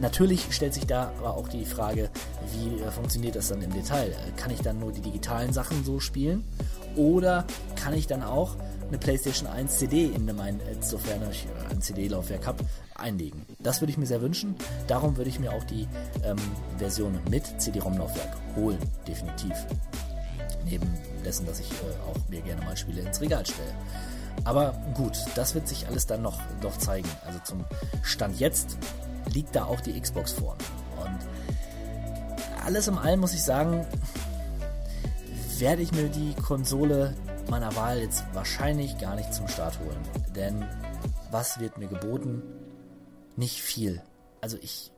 Natürlich 0.00 0.46
stellt 0.54 0.74
sich 0.74 0.86
da 0.86 1.12
aber 1.18 1.36
auch 1.36 1.48
die 1.48 1.64
Frage, 1.64 2.10
wie 2.52 2.80
äh, 2.80 2.90
funktioniert 2.90 3.34
das 3.34 3.48
dann 3.48 3.62
im 3.62 3.72
Detail? 3.72 4.14
Kann 4.36 4.52
ich 4.52 4.60
dann 4.60 4.78
nur 4.78 4.92
die 4.92 5.00
digitalen 5.00 5.52
Sachen 5.52 5.84
so 5.84 5.98
spielen? 5.98 6.44
Oder 6.94 7.44
kann 7.74 7.94
ich 7.94 8.06
dann 8.06 8.22
auch 8.22 8.54
eine 8.88 8.98
PlayStation 8.98 9.48
1 9.48 9.78
CD 9.78 10.06
in 10.06 10.24
mein, 10.36 10.60
sofern 10.80 11.20
ich 11.30 11.46
ein 11.68 11.82
CD-Laufwerk 11.82 12.46
habe, 12.46 12.64
einlegen? 12.94 13.44
Das 13.58 13.80
würde 13.80 13.90
ich 13.90 13.98
mir 13.98 14.06
sehr 14.06 14.22
wünschen. 14.22 14.54
Darum 14.86 15.16
würde 15.16 15.30
ich 15.30 15.40
mir 15.40 15.52
auch 15.52 15.64
die 15.64 15.88
ähm, 16.22 16.36
Version 16.78 17.18
mit 17.28 17.60
CD-ROM-Laufwerk 17.60 18.36
holen, 18.54 18.78
definitiv. 19.06 19.54
Neben 20.64 20.86
dessen, 21.24 21.44
dass 21.44 21.58
ich 21.58 21.70
äh, 21.70 22.08
auch 22.08 22.28
mir 22.28 22.40
gerne 22.42 22.64
mal 22.64 22.76
Spiele 22.76 23.02
ins 23.02 23.20
Regal 23.20 23.44
stelle. 23.44 23.74
Aber 24.44 24.74
gut, 24.94 25.18
das 25.34 25.54
wird 25.54 25.68
sich 25.68 25.86
alles 25.86 26.06
dann 26.06 26.22
noch, 26.22 26.38
noch 26.62 26.76
zeigen. 26.78 27.08
Also 27.26 27.38
zum 27.44 27.64
Stand 28.02 28.38
jetzt 28.38 28.78
liegt 29.32 29.54
da 29.54 29.64
auch 29.64 29.80
die 29.80 29.98
Xbox 30.00 30.32
vor. 30.32 30.56
Und 31.02 31.18
alles 32.64 32.88
im 32.88 32.98
allem 32.98 33.20
muss 33.20 33.34
ich 33.34 33.42
sagen, 33.42 33.86
werde 35.58 35.82
ich 35.82 35.92
mir 35.92 36.08
die 36.08 36.34
Konsole 36.34 37.14
meiner 37.50 37.74
Wahl 37.74 37.98
jetzt 37.98 38.24
wahrscheinlich 38.32 38.98
gar 38.98 39.16
nicht 39.16 39.32
zum 39.34 39.48
Start 39.48 39.78
holen. 39.80 39.98
Denn 40.34 40.64
was 41.30 41.58
wird 41.60 41.78
mir 41.78 41.88
geboten? 41.88 42.42
Nicht 43.36 43.62
viel. 43.62 44.02
Also 44.40 44.56
ich 44.60 44.92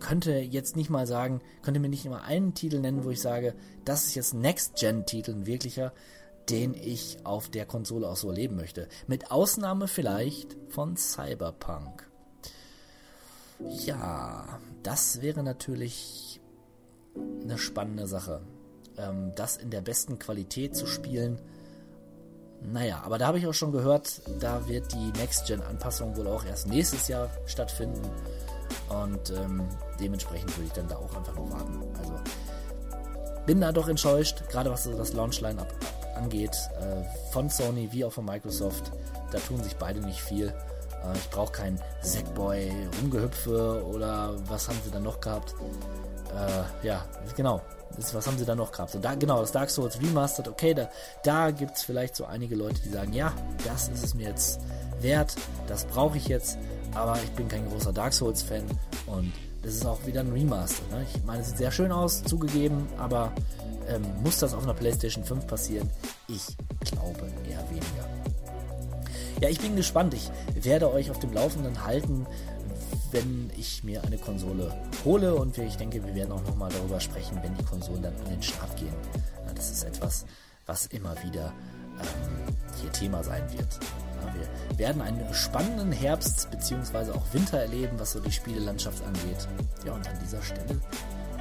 könnte 0.00 0.32
jetzt 0.38 0.76
nicht 0.76 0.90
mal 0.90 1.06
sagen, 1.06 1.40
könnte 1.62 1.80
mir 1.80 1.88
nicht 1.88 2.04
mal 2.04 2.20
einen 2.20 2.54
Titel 2.54 2.80
nennen, 2.80 3.04
wo 3.04 3.10
ich 3.10 3.20
sage, 3.20 3.54
das 3.84 4.04
ist 4.04 4.14
jetzt 4.14 4.34
Next-Gen-Titel, 4.34 5.32
ein 5.32 5.46
wirklicher, 5.46 5.92
den 6.50 6.74
ich 6.74 7.18
auf 7.24 7.48
der 7.48 7.66
Konsole 7.66 8.08
auch 8.08 8.16
so 8.16 8.28
erleben 8.28 8.56
möchte. 8.56 8.88
Mit 9.06 9.30
Ausnahme 9.30 9.88
vielleicht 9.88 10.56
von 10.68 10.96
Cyberpunk. 10.96 12.08
Ja, 13.60 14.58
das 14.82 15.22
wäre 15.22 15.42
natürlich 15.42 16.40
eine 17.42 17.58
spannende 17.58 18.06
Sache. 18.06 18.42
Ähm, 18.96 19.32
das 19.36 19.56
in 19.56 19.70
der 19.70 19.80
besten 19.80 20.18
Qualität 20.18 20.76
zu 20.76 20.86
spielen. 20.86 21.40
Naja, 22.60 23.02
aber 23.04 23.18
da 23.18 23.26
habe 23.26 23.38
ich 23.38 23.46
auch 23.46 23.54
schon 23.54 23.72
gehört, 23.72 24.22
da 24.40 24.66
wird 24.68 24.92
die 24.92 25.12
Next-Gen-Anpassung 25.18 26.16
wohl 26.16 26.26
auch 26.26 26.44
erst 26.44 26.66
nächstes 26.66 27.08
Jahr 27.08 27.28
stattfinden. 27.46 28.00
Und 28.88 29.30
ähm, 29.30 29.68
dementsprechend 30.00 30.56
würde 30.56 30.66
ich 30.66 30.72
dann 30.72 30.88
da 30.88 30.96
auch 30.96 31.14
einfach 31.14 31.34
noch 31.34 31.50
warten. 31.50 31.82
Also 31.98 32.14
bin 33.46 33.60
da 33.60 33.72
doch 33.72 33.88
enttäuscht, 33.88 34.48
gerade 34.48 34.70
was 34.70 34.84
das 34.84 35.12
Launch-Line-Up 35.12 36.03
angeht, 36.16 36.56
äh, 36.80 37.32
von 37.32 37.48
Sony 37.48 37.88
wie 37.92 38.04
auch 38.04 38.12
von 38.12 38.24
Microsoft. 38.24 38.92
Da 39.32 39.38
tun 39.38 39.62
sich 39.62 39.76
beide 39.76 40.00
nicht 40.00 40.20
viel. 40.20 40.48
Äh, 40.48 41.16
ich 41.16 41.30
brauche 41.30 41.52
kein 41.52 41.80
Sackboy 42.02 42.70
Rumgehüpfe 43.00 43.84
oder 43.86 44.34
was 44.48 44.68
haben 44.68 44.78
sie 44.84 44.90
dann 44.90 45.02
noch 45.02 45.20
gehabt? 45.20 45.54
Äh, 46.34 46.86
ja, 46.86 47.04
genau. 47.36 47.60
Was 47.96 48.26
haben 48.26 48.36
sie 48.36 48.44
da 48.44 48.56
noch 48.56 48.72
gehabt? 48.72 48.96
Und 48.96 49.04
da, 49.04 49.14
genau, 49.14 49.40
das 49.40 49.52
Dark 49.52 49.70
Souls 49.70 50.00
Remastered, 50.00 50.48
okay, 50.48 50.74
da, 50.74 50.90
da 51.22 51.52
gibt 51.52 51.76
es 51.76 51.84
vielleicht 51.84 52.16
so 52.16 52.24
einige 52.24 52.56
Leute, 52.56 52.80
die 52.82 52.88
sagen, 52.88 53.12
ja, 53.12 53.32
das 53.64 53.86
ist 53.88 54.04
es 54.04 54.14
mir 54.14 54.30
jetzt 54.30 54.60
wert, 55.00 55.36
das 55.68 55.84
brauche 55.84 56.16
ich 56.16 56.26
jetzt, 56.26 56.58
aber 56.92 57.16
ich 57.22 57.30
bin 57.32 57.46
kein 57.46 57.68
großer 57.68 57.92
Dark 57.92 58.12
Souls-Fan 58.12 58.64
und 59.06 59.32
das 59.64 59.74
ist 59.74 59.86
auch 59.86 60.04
wieder 60.06 60.20
ein 60.20 60.30
Remaster. 60.30 60.82
Ne? 60.90 61.06
Ich 61.12 61.24
meine, 61.24 61.42
es 61.42 61.48
sieht 61.48 61.58
sehr 61.58 61.72
schön 61.72 61.90
aus, 61.90 62.22
zugegeben, 62.22 62.86
aber 62.98 63.32
ähm, 63.88 64.02
muss 64.22 64.38
das 64.38 64.54
auf 64.54 64.62
einer 64.62 64.74
PlayStation 64.74 65.24
5 65.24 65.46
passieren? 65.46 65.88
Ich 66.28 66.56
glaube 66.80 67.20
eher 67.48 67.68
weniger. 67.70 68.08
Ja, 69.40 69.48
ich 69.48 69.60
bin 69.60 69.74
gespannt. 69.76 70.14
Ich 70.14 70.30
werde 70.64 70.92
euch 70.92 71.10
auf 71.10 71.18
dem 71.18 71.32
Laufenden 71.32 71.84
halten, 71.84 72.26
wenn 73.10 73.50
ich 73.56 73.84
mir 73.84 74.02
eine 74.04 74.18
Konsole 74.18 74.72
hole 75.04 75.34
und 75.34 75.56
ich 75.58 75.76
denke, 75.76 76.04
wir 76.04 76.14
werden 76.14 76.32
auch 76.32 76.42
nochmal 76.42 76.70
darüber 76.70 77.00
sprechen, 77.00 77.38
wenn 77.42 77.54
die 77.54 77.64
Konsolen 77.64 78.02
dann 78.02 78.14
an 78.24 78.30
den 78.30 78.42
Start 78.42 78.76
gehen. 78.76 78.94
Das 79.54 79.70
ist 79.70 79.84
etwas, 79.84 80.26
was 80.66 80.86
immer 80.86 81.14
wieder 81.22 81.52
ähm, 82.00 82.54
hier 82.80 82.92
Thema 82.92 83.22
sein 83.22 83.42
wird. 83.52 83.78
Wir 84.32 84.78
werden 84.78 85.02
einen 85.02 85.32
spannenden 85.32 85.92
Herbst 85.92 86.50
bzw. 86.50 87.12
auch 87.12 87.24
Winter 87.32 87.58
erleben, 87.58 87.98
was 87.98 88.12
so 88.12 88.20
die 88.20 88.32
Spielelandschaft 88.32 89.02
angeht. 89.04 89.48
Ja, 89.84 89.92
und 89.92 90.08
an 90.08 90.18
dieser 90.22 90.42
Stelle 90.42 90.80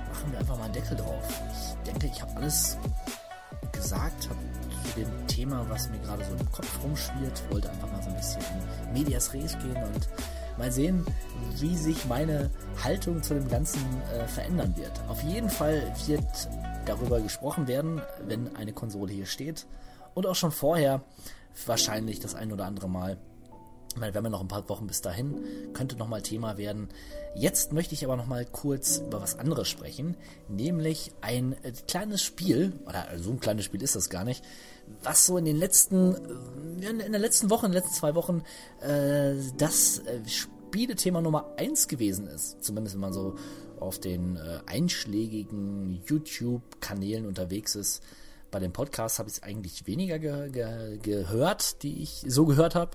machen 0.09 0.31
wir 0.31 0.39
einfach 0.39 0.57
mal 0.57 0.65
einen 0.65 0.73
Deckel 0.73 0.97
drauf. 0.97 1.23
Ich 1.51 1.91
denke, 1.91 2.07
ich 2.07 2.21
habe 2.21 2.35
alles 2.35 2.77
gesagt, 3.71 4.29
habe 4.29 4.39
zu 4.93 4.99
dem 4.99 5.27
Thema, 5.27 5.65
was 5.69 5.89
mir 5.89 5.99
gerade 5.99 6.23
so 6.23 6.31
im 6.31 6.51
Kopf 6.51 6.83
rumschwirrt, 6.83 7.43
wollte 7.49 7.69
einfach 7.69 7.91
mal 7.91 8.01
so 8.01 8.09
ein 8.09 8.15
bisschen 8.15 8.41
in 8.87 8.93
Medias 8.93 9.33
Res 9.33 9.53
gehen 9.59 9.75
und 9.75 10.09
mal 10.57 10.71
sehen, 10.71 11.05
wie 11.59 11.75
sich 11.75 12.05
meine 12.05 12.49
Haltung 12.83 13.23
zu 13.23 13.33
dem 13.33 13.47
Ganzen 13.49 13.81
äh, 14.11 14.27
verändern 14.27 14.75
wird. 14.77 14.91
Auf 15.07 15.21
jeden 15.23 15.49
Fall 15.49 15.91
wird 16.05 16.23
darüber 16.85 17.21
gesprochen 17.21 17.67
werden, 17.67 18.01
wenn 18.27 18.55
eine 18.55 18.73
Konsole 18.73 19.11
hier 19.13 19.25
steht. 19.25 19.65
Und 20.13 20.27
auch 20.27 20.35
schon 20.35 20.51
vorher 20.51 21.01
wahrscheinlich 21.65 22.19
das 22.19 22.35
ein 22.35 22.51
oder 22.51 22.65
andere 22.65 22.89
Mal. 22.89 23.17
Ich 23.93 23.99
meine, 23.99 24.11
wir 24.11 24.17
haben 24.17 24.25
ja 24.25 24.31
noch 24.31 24.41
ein 24.41 24.47
paar 24.47 24.67
Wochen 24.69 24.87
bis 24.87 25.01
dahin, 25.01 25.37
könnte 25.73 25.95
nochmal 25.97 26.23
Thema 26.23 26.57
werden. 26.57 26.89
Jetzt 27.35 27.73
möchte 27.73 27.93
ich 27.93 28.03
aber 28.03 28.15
nochmal 28.15 28.43
kurz 28.43 28.97
über 28.97 29.21
was 29.21 29.37
anderes 29.37 29.69
sprechen, 29.69 30.17
nämlich 30.49 31.11
ein 31.21 31.53
äh, 31.63 31.73
kleines 31.87 32.23
Spiel, 32.23 32.73
oder 32.87 33.05
so 33.17 33.31
ein 33.31 33.39
kleines 33.39 33.65
Spiel 33.65 33.83
ist 33.83 33.95
das 33.95 34.09
gar 34.09 34.23
nicht, 34.23 34.43
was 35.03 35.27
so 35.27 35.37
in 35.37 35.45
den 35.45 35.57
letzten, 35.57 36.15
äh, 36.81 36.89
in 36.89 37.11
der 37.11 37.21
letzten 37.21 37.51
Woche, 37.51 37.67
in 37.67 37.71
den 37.71 37.81
letzten 37.81 37.95
zwei 37.95 38.15
Wochen, 38.15 38.41
äh, 38.81 39.35
das 39.57 39.99
äh, 39.99 40.21
Spielethema 40.27 41.21
Nummer 41.21 41.53
eins 41.57 41.87
gewesen 41.87 42.25
ist. 42.25 42.63
Zumindest 42.63 42.95
wenn 42.95 43.01
man 43.01 43.13
so 43.13 43.35
auf 43.79 43.99
den 43.99 44.37
äh, 44.37 44.59
einschlägigen 44.65 46.01
YouTube-Kanälen 46.05 47.27
unterwegs 47.27 47.75
ist. 47.75 48.01
Bei 48.53 48.59
den 48.59 48.71
Podcasts 48.71 49.17
habe 49.17 49.29
ich 49.29 49.37
es 49.37 49.43
eigentlich 49.43 49.87
weniger 49.87 50.19
ge 50.19 50.51
ge 50.51 50.99
gehört, 51.01 51.81
die 51.81 52.03
ich 52.03 52.23
so 52.27 52.45
gehört 52.45 52.75
habe. 52.75 52.91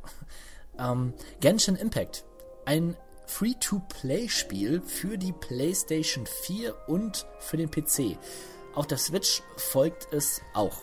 Ähm, 0.78 1.14
Genshin 1.40 1.74
Impact. 1.74 2.24
Ein 2.64 2.96
Free-to-Play-Spiel 3.26 4.80
für 4.80 5.18
die 5.18 5.32
PlayStation 5.32 6.26
4 6.44 6.76
und 6.86 7.26
für 7.40 7.56
den 7.56 7.72
PC. 7.72 8.16
Auf 8.76 8.86
der 8.86 8.98
Switch 8.98 9.42
folgt 9.56 10.06
es 10.12 10.40
auch. 10.54 10.76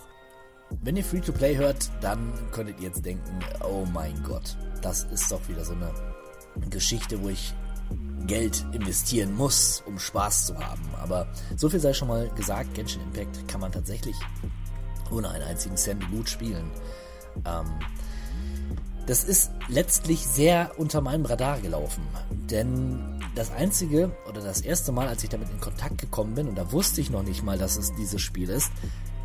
Wenn 0.81 0.97
ihr 0.97 1.05
Free-to-Play 1.05 1.55
hört, 1.55 1.89
dann 2.01 2.33
könntet 2.51 2.77
ihr 2.81 2.88
jetzt 2.88 3.05
denken, 3.05 3.39
oh 3.63 3.85
mein 3.93 4.21
Gott, 4.23 4.57
das 4.81 5.05
ist 5.05 5.31
doch 5.31 5.47
wieder 5.47 5.63
so 5.63 5.71
eine 5.71 5.93
Geschichte, 6.69 7.23
wo 7.23 7.29
ich 7.29 7.53
Geld 8.27 8.65
investieren 8.73 9.33
muss, 9.33 9.83
um 9.85 9.97
Spaß 9.99 10.47
zu 10.47 10.57
haben. 10.57 10.83
Aber 11.01 11.27
so 11.55 11.69
viel 11.69 11.79
sei 11.79 11.93
schon 11.93 12.09
mal 12.09 12.27
gesagt, 12.31 12.73
Genshin 12.73 13.01
Impact 13.03 13.47
kann 13.47 13.61
man 13.61 13.71
tatsächlich 13.71 14.17
ohne 15.11 15.29
einen 15.29 15.43
einzigen 15.43 15.77
Cent 15.77 16.09
gut 16.11 16.29
spielen. 16.29 16.71
Ähm, 17.45 17.79
das 19.05 19.23
ist 19.23 19.51
letztlich 19.67 20.25
sehr 20.25 20.71
unter 20.77 21.01
meinem 21.01 21.25
Radar 21.25 21.59
gelaufen. 21.59 22.03
Denn 22.49 23.19
das 23.35 23.51
einzige 23.51 24.11
oder 24.27 24.41
das 24.41 24.61
erste 24.61 24.91
Mal, 24.91 25.07
als 25.07 25.23
ich 25.23 25.29
damit 25.29 25.49
in 25.49 25.59
Kontakt 25.59 25.99
gekommen 25.99 26.33
bin, 26.33 26.47
und 26.47 26.55
da 26.55 26.71
wusste 26.71 27.01
ich 27.01 27.09
noch 27.09 27.23
nicht 27.23 27.43
mal, 27.43 27.57
dass 27.57 27.77
es 27.77 27.93
dieses 27.93 28.21
Spiel 28.21 28.49
ist, 28.49 28.71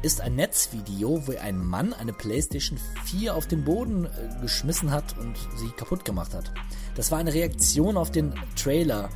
ist 0.02 0.20
ein 0.20 0.34
Netzvideo, 0.34 1.26
wo 1.26 1.32
ein 1.38 1.58
Mann 1.58 1.92
eine 1.92 2.12
PlayStation 2.12 2.78
4 3.04 3.34
auf 3.34 3.46
den 3.46 3.64
Boden 3.64 4.06
äh, 4.06 4.40
geschmissen 4.40 4.90
hat 4.90 5.16
und 5.18 5.36
sie 5.56 5.68
kaputt 5.76 6.04
gemacht 6.04 6.34
hat. 6.34 6.52
Das 6.94 7.10
war 7.10 7.18
eine 7.18 7.34
Reaktion 7.34 7.96
auf 7.96 8.10
den 8.10 8.34
Trailer, 8.56 9.10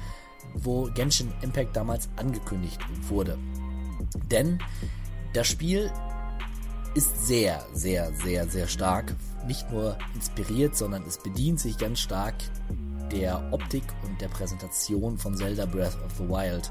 wo 0.54 0.84
Genshin 0.94 1.32
Impact 1.42 1.76
damals 1.76 2.08
angekündigt 2.16 2.80
wurde. 3.08 3.38
Denn 4.30 4.58
das 5.32 5.48
Spiel 5.48 5.90
ist 6.94 7.26
sehr, 7.26 7.64
sehr, 7.72 8.12
sehr, 8.14 8.48
sehr 8.48 8.68
stark. 8.68 9.14
Nicht 9.46 9.70
nur 9.70 9.98
inspiriert, 10.14 10.76
sondern 10.76 11.04
es 11.06 11.18
bedient 11.18 11.60
sich 11.60 11.76
ganz 11.76 12.00
stark 12.00 12.34
der 13.10 13.42
Optik 13.52 13.84
und 14.04 14.20
der 14.20 14.28
Präsentation 14.28 15.18
von 15.18 15.36
Zelda 15.36 15.66
Breath 15.66 15.96
of 16.04 16.12
the 16.18 16.28
Wild. 16.28 16.70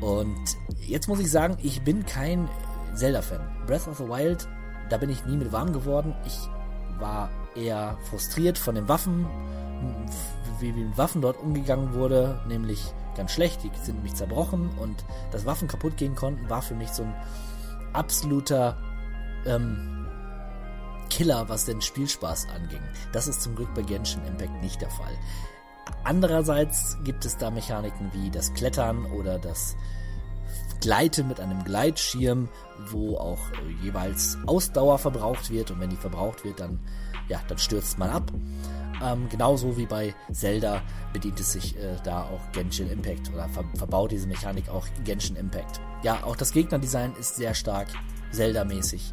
Und 0.00 0.56
jetzt 0.80 1.08
muss 1.08 1.18
ich 1.20 1.30
sagen, 1.30 1.56
ich 1.62 1.82
bin 1.82 2.06
kein 2.06 2.48
Zelda-Fan. 2.94 3.66
Breath 3.66 3.88
of 3.88 3.98
the 3.98 4.04
Wild, 4.04 4.48
da 4.90 4.96
bin 4.96 5.10
ich 5.10 5.24
nie 5.26 5.36
mit 5.36 5.52
warm 5.52 5.72
geworden. 5.72 6.14
Ich 6.26 6.38
war 7.00 7.30
eher 7.54 7.98
frustriert 8.10 8.58
von 8.58 8.74
den 8.74 8.88
Waffen, 8.88 9.26
wie 10.60 10.72
mit 10.72 10.96
Waffen 10.96 11.20
dort 11.20 11.40
umgegangen 11.40 11.94
wurde, 11.94 12.40
nämlich 12.46 12.92
ganz 13.16 13.32
schlecht. 13.32 13.62
Die 13.64 13.70
sind 13.82 13.96
nämlich 13.96 14.14
zerbrochen 14.14 14.70
und 14.78 15.04
dass 15.32 15.46
Waffen 15.46 15.68
kaputt 15.68 15.96
gehen 15.96 16.14
konnten, 16.14 16.48
war 16.48 16.62
für 16.62 16.74
mich 16.74 16.90
so 16.90 17.02
ein 17.02 17.14
absoluter 17.92 18.76
ähm, 19.46 20.06
Killer, 21.10 21.48
was 21.48 21.64
den 21.64 21.80
Spielspaß 21.80 22.48
anging. 22.54 22.82
Das 23.12 23.28
ist 23.28 23.42
zum 23.42 23.54
Glück 23.54 23.72
bei 23.74 23.82
Genshin 23.82 24.24
Impact 24.26 24.62
nicht 24.62 24.80
der 24.80 24.90
Fall. 24.90 25.16
Andererseits 26.04 26.98
gibt 27.04 27.24
es 27.24 27.36
da 27.36 27.50
Mechaniken 27.50 28.10
wie 28.12 28.30
das 28.30 28.52
Klettern 28.54 29.06
oder 29.06 29.38
das 29.38 29.76
Gleiten 30.80 31.28
mit 31.28 31.40
einem 31.40 31.64
Gleitschirm, 31.64 32.48
wo 32.90 33.16
auch 33.16 33.40
jeweils 33.82 34.38
Ausdauer 34.46 34.98
verbraucht 34.98 35.50
wird 35.50 35.70
und 35.70 35.80
wenn 35.80 35.90
die 35.90 35.96
verbraucht 35.96 36.44
wird, 36.44 36.60
dann 36.60 36.78
ja, 37.28 37.40
dann 37.48 37.58
stürzt 37.58 37.98
man 37.98 38.10
ab. 38.10 38.32
Ähm, 39.02 39.28
genauso 39.28 39.76
wie 39.76 39.86
bei 39.86 40.14
Zelda 40.32 40.82
bedient 41.12 41.38
es 41.40 41.52
sich 41.52 41.76
äh, 41.76 41.96
da 42.04 42.24
auch 42.24 42.52
Genshin 42.52 42.90
Impact 42.90 43.32
oder 43.32 43.48
ver 43.48 43.64
verbaut 43.74 44.10
diese 44.10 44.26
Mechanik 44.26 44.68
auch 44.68 44.86
Genshin 45.04 45.36
Impact. 45.36 45.80
Ja, 46.02 46.24
auch 46.24 46.36
das 46.36 46.52
Gegnerdesign 46.52 47.14
ist 47.18 47.36
sehr 47.36 47.54
stark 47.54 47.88
Zelda-mäßig. 48.32 49.12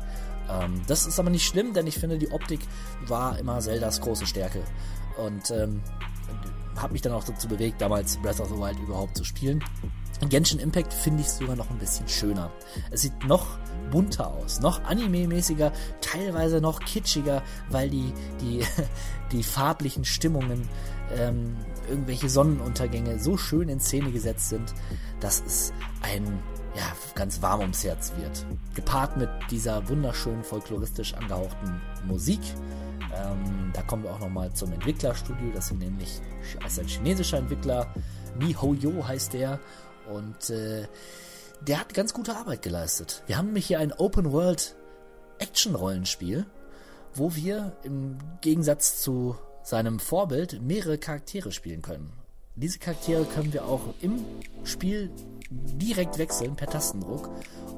Ähm, 0.50 0.82
das 0.88 1.06
ist 1.06 1.20
aber 1.20 1.30
nicht 1.30 1.46
schlimm, 1.46 1.74
denn 1.74 1.88
ich 1.88 1.98
finde, 1.98 2.18
die 2.18 2.32
Optik 2.32 2.62
war 3.08 3.38
immer 3.38 3.60
Zeldas 3.60 4.02
große 4.02 4.26
Stärke. 4.26 4.64
Und 5.18 5.52
ähm, 5.52 5.82
habe 6.76 6.94
mich 6.94 7.02
dann 7.02 7.14
auch 7.14 7.24
dazu 7.24 7.48
bewegt, 7.48 7.82
damals 7.82 8.18
Breath 8.18 8.40
of 8.40 8.50
the 8.50 8.58
Wild 8.58 8.80
überhaupt 8.80 9.16
zu 9.16 9.24
spielen. 9.24 9.64
In 10.22 10.30
Genshin 10.30 10.60
Impact 10.60 10.94
finde 10.94 11.22
ich 11.22 11.30
sogar 11.30 11.56
noch 11.56 11.70
ein 11.70 11.78
bisschen 11.78 12.08
schöner. 12.08 12.52
Es 12.92 13.02
sieht 13.02 13.26
noch 13.26 13.58
bunter 13.92 14.28
aus, 14.28 14.60
noch 14.60 14.84
anime-mäßiger, 14.84 15.72
teilweise 16.02 16.62
noch 16.62 16.80
kitschiger, 16.80 17.44
weil 17.70 17.90
die, 17.90 18.14
die, 18.42 18.64
die 19.32 19.44
farblichen 19.44 20.06
Stimmungen, 20.06 20.68
ähm, 21.14 21.56
irgendwelche 21.90 22.30
Sonnenuntergänge 22.30 23.20
so 23.20 23.38
schön 23.38 23.70
in 23.70 23.80
Szene 23.80 24.12
gesetzt 24.12 24.50
sind, 24.50 24.74
dass 25.20 25.44
es 25.46 25.74
ein 26.02 26.40
ja, 26.76 26.84
ganz 27.14 27.42
warm 27.42 27.62
ums 27.62 27.84
Herz 27.84 28.12
wird. 28.18 28.46
Gepaart 28.74 29.18
mit 29.18 29.30
dieser 29.50 29.88
wunderschönen 29.88 30.44
folkloristisch 30.44 31.14
angehauchten 31.14 31.82
Musik. 32.06 32.42
Ähm, 33.16 33.72
da 33.74 33.82
kommen 33.84 34.04
wir 34.04 34.12
auch 34.12 34.20
nochmal 34.20 34.52
zum 34.54 34.74
Entwicklerstudio. 34.74 35.52
Das 35.54 35.68
sind 35.68 35.80
nämlich 35.80 36.22
ist 36.66 36.80
ein 36.80 36.88
chinesischer 36.88 37.38
Entwickler. 37.38 37.94
MiHoYo 38.40 39.08
heißt 39.08 39.34
der. 39.34 39.60
Und 40.12 40.50
äh, 40.50 40.88
der 41.62 41.80
hat 41.80 41.94
ganz 41.94 42.14
gute 42.14 42.36
Arbeit 42.36 42.62
geleistet. 42.62 43.24
Wir 43.28 43.38
haben 43.38 43.56
hier 43.56 43.80
ein 43.80 43.94
Open 43.94 44.32
World 44.32 44.76
Action-Rollenspiel, 45.40 46.46
wo 47.14 47.36
wir 47.36 47.76
im 47.84 48.18
Gegensatz 48.42 49.02
zu 49.02 49.38
seinem 49.64 50.00
Vorbild 50.00 50.62
mehrere 50.62 50.98
Charaktere 50.98 51.52
spielen 51.52 51.82
können. 51.82 52.14
Diese 52.56 52.80
Charaktere 52.80 53.26
können 53.26 53.52
wir 53.52 53.66
auch 53.66 53.82
im 54.02 54.24
Spiel 54.64 55.12
direkt 55.50 56.18
wechseln 56.18 56.56
per 56.56 56.68
Tastendruck 56.68 57.30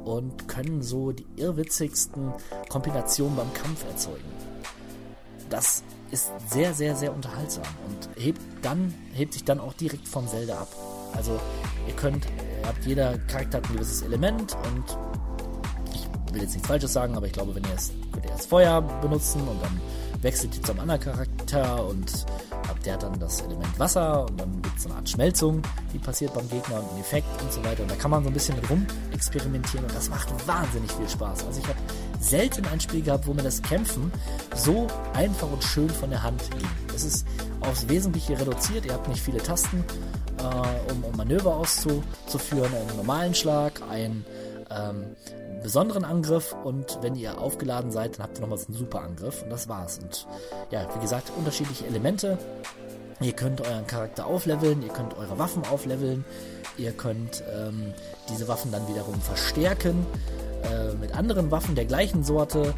und 0.05 0.47
können 0.47 0.81
so 0.81 1.11
die 1.11 1.25
irrwitzigsten 1.35 2.33
Kombinationen 2.69 3.35
beim 3.35 3.53
Kampf 3.53 3.85
erzeugen. 3.85 4.31
Das 5.49 5.83
ist 6.11 6.31
sehr, 6.49 6.73
sehr, 6.73 6.95
sehr 6.95 7.13
unterhaltsam 7.13 7.65
und 7.87 8.21
hebt 8.21 8.41
dann, 8.61 8.93
hebt 9.13 9.33
sich 9.33 9.43
dann 9.43 9.59
auch 9.59 9.73
direkt 9.73 10.07
vom 10.07 10.27
Zelda 10.27 10.59
ab. 10.59 10.96
Also 11.15 11.39
ihr 11.87 11.93
könnt, 11.93 12.25
ihr 12.25 12.67
habt 12.67 12.85
jeder 12.85 13.17
Charakter 13.19 13.57
hat 13.57 13.69
ein 13.69 13.75
gewisses 13.75 14.01
Element 14.01 14.55
und 14.71 14.97
ich 15.93 16.33
will 16.33 16.41
jetzt 16.41 16.53
nichts 16.53 16.67
Falsches 16.67 16.93
sagen, 16.93 17.15
aber 17.15 17.25
ich 17.25 17.33
glaube, 17.33 17.55
wenn 17.55 17.63
ihr 17.63 17.75
es, 17.75 17.91
könnt 18.11 18.25
ihr 18.25 18.31
das 18.31 18.45
Feuer 18.45 18.81
benutzen 18.81 19.41
und 19.41 19.61
dann 19.61 19.79
wechselt 20.21 20.55
ihr 20.55 20.63
zum 20.63 20.79
anderen 20.79 21.01
Charakter 21.01 21.85
und 21.85 22.25
der 22.87 22.93
hat 22.93 23.03
dann 23.03 23.19
das 23.19 23.41
Element 23.41 23.77
Wasser 23.77 24.25
und 24.25 24.39
dann 24.39 24.61
gibt 24.61 24.77
es 24.77 24.85
eine 24.85 24.95
Art 24.95 25.09
Schmelzung, 25.09 25.61
die 25.93 25.99
passiert 25.99 26.33
beim 26.33 26.47
Gegner 26.49 26.79
und 26.79 26.89
einen 26.89 27.01
Effekt 27.01 27.27
und 27.41 27.51
so 27.51 27.61
weiter. 27.65 27.81
Und 27.83 27.91
da 27.91 27.95
kann 27.95 28.11
man 28.11 28.23
so 28.23 28.29
ein 28.29 28.33
bisschen 28.33 28.55
mit 28.55 28.69
rum 28.69 28.87
experimentieren 29.13 29.85
und 29.85 29.93
das 29.93 30.09
macht 30.09 30.29
wahnsinnig 30.47 30.89
viel 30.93 31.09
Spaß. 31.09 31.45
Also 31.45 31.59
ich 31.59 31.67
habe 31.67 31.77
selten 32.21 32.65
ein 32.67 32.79
Spiel 32.79 33.01
gehabt, 33.01 33.27
wo 33.27 33.33
mir 33.33 33.43
das 33.43 33.61
Kämpfen 33.61 34.09
so 34.55 34.87
einfach 35.13 35.51
und 35.51 35.61
schön 35.65 35.89
von 35.89 36.09
der 36.09 36.23
Hand 36.23 36.49
ging. 36.51 36.67
Es 36.95 37.03
ist 37.03 37.27
aufs 37.59 37.89
Wesentliche 37.89 38.39
reduziert, 38.39 38.85
ihr 38.85 38.93
habt 38.93 39.09
nicht 39.09 39.21
viele 39.21 39.39
Tasten, 39.43 39.83
äh, 40.39 40.91
um, 40.91 41.03
um, 41.03 41.17
Manöver 41.17 41.55
auszuführen, 41.55 42.73
einen 42.73 42.97
normalen 42.97 43.33
Schlag, 43.33 43.81
einen 43.89 44.25
ähm, 44.69 45.15
besonderen 45.63 46.05
Angriff 46.05 46.55
und 46.63 46.99
wenn 47.01 47.15
ihr 47.15 47.39
aufgeladen 47.39 47.91
seid, 47.91 48.15
dann 48.15 48.23
habt 48.23 48.37
ihr 48.37 48.41
nochmals 48.41 48.67
einen 48.67 48.77
super 48.77 49.01
Angriff 49.01 49.41
und 49.43 49.49
das 49.49 49.67
war's. 49.67 49.99
Und 49.99 50.27
ja, 50.71 50.87
wie 50.95 50.99
gesagt, 50.99 51.31
unterschiedliche 51.37 51.85
Elemente. 51.85 52.37
Ihr 53.19 53.33
könnt 53.33 53.61
euren 53.61 53.87
Charakter 53.87 54.27
aufleveln, 54.27 54.83
ihr 54.83 54.89
könnt 54.89 55.17
eure 55.17 55.39
Waffen 55.39 55.63
aufleveln, 55.71 56.23
ihr 56.77 56.91
könnt 56.91 57.43
ähm, 57.51 57.93
diese 58.29 58.47
Waffen 58.47 58.71
dann 58.71 58.87
wiederum 58.87 59.19
verstärken 59.19 60.05
äh, 60.63 60.93
mit 60.95 61.15
anderen 61.15 61.49
Waffen 61.49 61.73
der 61.73 61.85
gleichen 61.85 62.23
Sorte. 62.23 62.73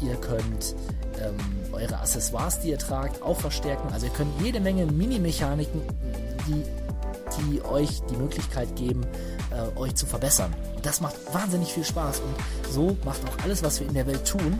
Ihr 0.00 0.16
könnt 0.16 0.74
ähm, 1.20 1.36
eure 1.72 1.98
Accessoires, 1.98 2.60
die 2.60 2.70
ihr 2.70 2.78
tragt, 2.78 3.22
auch 3.22 3.38
verstärken. 3.38 3.92
Also 3.92 4.06
ihr 4.06 4.12
könnt 4.12 4.30
jede 4.42 4.60
Menge 4.60 4.86
Mini-Mechaniken, 4.86 5.82
die, 6.46 6.64
die 7.38 7.62
euch 7.64 8.02
die 8.10 8.16
Möglichkeit 8.16 8.74
geben, 8.76 9.06
äh, 9.50 9.78
euch 9.78 9.94
zu 9.94 10.06
verbessern. 10.06 10.54
Das 10.82 11.00
macht 11.00 11.16
wahnsinnig 11.32 11.72
viel 11.72 11.84
Spaß 11.84 12.20
und 12.20 12.72
so 12.72 12.96
macht 13.04 13.20
auch 13.28 13.44
alles, 13.44 13.62
was 13.62 13.80
wir 13.80 13.88
in 13.88 13.94
der 13.94 14.06
Welt 14.06 14.26
tun, 14.26 14.58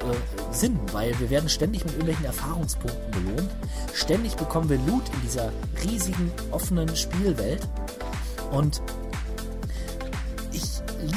äh, 0.00 0.54
Sinn, 0.54 0.78
weil 0.92 1.18
wir 1.18 1.30
werden 1.30 1.48
ständig 1.48 1.84
mit 1.84 1.94
irgendwelchen 1.94 2.26
Erfahrungspunkten 2.26 3.10
belohnt. 3.10 3.50
Ständig 3.94 4.36
bekommen 4.36 4.68
wir 4.68 4.78
Loot 4.78 5.02
in 5.14 5.20
dieser 5.22 5.52
riesigen, 5.84 6.32
offenen 6.50 6.94
Spielwelt 6.96 7.66
und 8.50 8.80
ich 10.52 10.62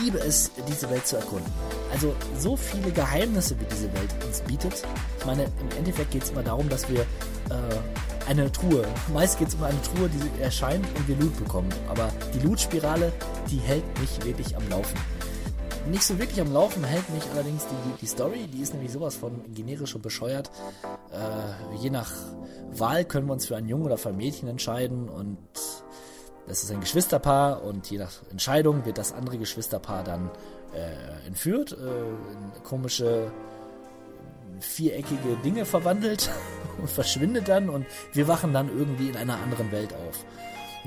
liebe 0.02 0.20
es, 0.20 0.52
diese 0.68 0.90
Welt 0.90 1.08
zu 1.08 1.18
erkunden. 1.18 1.52
Also 1.92 2.16
so 2.38 2.56
viele 2.56 2.92
Geheimnisse, 2.92 3.60
wie 3.60 3.66
diese 3.66 3.92
Welt 3.94 4.10
uns 4.26 4.42
bietet. 4.42 4.84
Ich 5.20 5.26
meine, 5.26 5.44
im 5.44 5.78
Endeffekt 5.78 6.12
geht 6.12 6.24
es 6.24 6.30
immer 6.30 6.44
darum, 6.44 6.70
dass 6.70 6.88
wir 6.90 7.02
äh, 7.02 8.19
eine 8.30 8.52
Truhe. 8.52 8.86
Meist 9.12 9.40
geht 9.40 9.48
es 9.48 9.56
um 9.56 9.64
eine 9.64 9.82
Truhe, 9.82 10.08
die 10.08 10.42
erscheint 10.42 10.86
und 10.96 11.08
wir 11.08 11.16
Loot 11.18 11.36
bekommen. 11.38 11.70
Aber 11.90 12.12
die 12.34 12.40
Loot-Spirale, 12.40 13.12
die 13.50 13.58
hält 13.58 13.84
mich 14.00 14.24
wirklich 14.24 14.56
am 14.56 14.70
Laufen. 14.70 15.00
Nicht 15.90 16.04
so 16.04 16.20
wirklich 16.20 16.40
am 16.40 16.54
Laufen 16.54 16.84
hält 16.84 17.10
mich 17.10 17.24
allerdings 17.34 17.66
die, 17.66 18.02
die 18.02 18.06
Story, 18.06 18.48
die 18.54 18.62
ist 18.62 18.74
nämlich 18.74 18.92
sowas 18.92 19.16
von 19.16 19.42
generisch 19.54 19.96
und 19.96 20.04
bescheuert. 20.04 20.52
Äh, 21.12 21.82
je 21.82 21.90
nach 21.90 22.12
Wahl 22.72 23.04
können 23.06 23.26
wir 23.26 23.34
uns 23.34 23.48
für 23.48 23.56
einen 23.56 23.68
Jungen 23.68 23.86
oder 23.86 23.98
für 23.98 24.10
ein 24.10 24.18
Mädchen 24.18 24.48
entscheiden 24.48 25.10
und 25.10 25.40
das 26.48 26.64
ist 26.64 26.72
ein 26.72 26.82
Geschwisterpaar 26.82 27.64
und 27.64 27.90
je 27.90 27.98
nach 27.98 28.12
Entscheidung 28.30 28.86
wird 28.86 29.00
das 29.00 29.14
andere 29.14 29.40
Geschwisterpaar 29.40 30.04
dann 30.04 30.30
äh, 30.76 31.28
entführt, 31.28 31.72
äh, 31.72 31.76
in 31.76 32.64
komische 32.64 33.32
viereckige 34.60 35.38
Dinge 35.44 35.66
verwandelt 35.66 36.30
und 36.80 36.90
verschwindet 36.90 37.48
dann 37.48 37.70
und 37.70 37.86
wir 38.14 38.28
wachen 38.28 38.54
dann 38.54 38.70
irgendwie 38.70 39.10
in 39.10 39.18
einer 39.18 39.36
anderen 39.36 39.72
Welt 39.72 39.94
auf. 39.94 40.26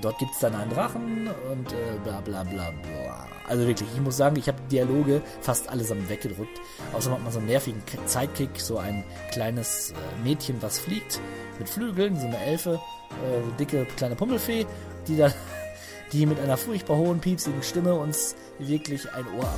Dort 0.01 0.19
gibt 0.19 0.33
es 0.33 0.39
dann 0.39 0.55
einen 0.55 0.71
Drachen 0.71 1.29
und 1.51 1.73
äh, 1.73 1.99
bla 2.03 2.21
bla 2.21 2.43
bla 2.45 2.71
bla. 2.71 3.27
Also 3.47 3.67
wirklich, 3.67 3.89
ich 3.95 4.01
muss 4.01 4.17
sagen, 4.17 4.37
ich 4.37 4.49
habe 4.49 4.59
Dialoge 4.71 5.21
fast 5.43 5.69
allesamt 5.69 6.09
weggedrückt. 6.09 6.61
Außerdem 6.93 7.19
hat 7.19 7.23
man 7.25 7.33
so 7.33 7.39
einen 7.39 7.49
nervigen 7.49 7.83
Sidekick, 8.07 8.59
so 8.59 8.79
ein 8.79 9.05
kleines 9.31 9.91
äh, 9.91 10.25
Mädchen, 10.25 10.57
was 10.63 10.79
fliegt 10.79 11.21
mit 11.59 11.69
Flügeln, 11.69 12.19
so 12.19 12.27
eine 12.27 12.39
Elfe, 12.39 12.81
äh, 13.11 13.59
dicke 13.59 13.87
kleine 13.97 14.17
Pummelfee, 14.17 14.67
die 15.07 15.17
dann 15.17 15.33
die 16.13 16.25
mit 16.25 16.41
einer 16.41 16.57
furchtbar 16.57 16.97
hohen, 16.97 17.21
piepsigen 17.21 17.63
Stimme 17.63 17.95
uns 17.95 18.35
wirklich 18.59 19.13
ein 19.13 19.27
Ohr 19.39 19.49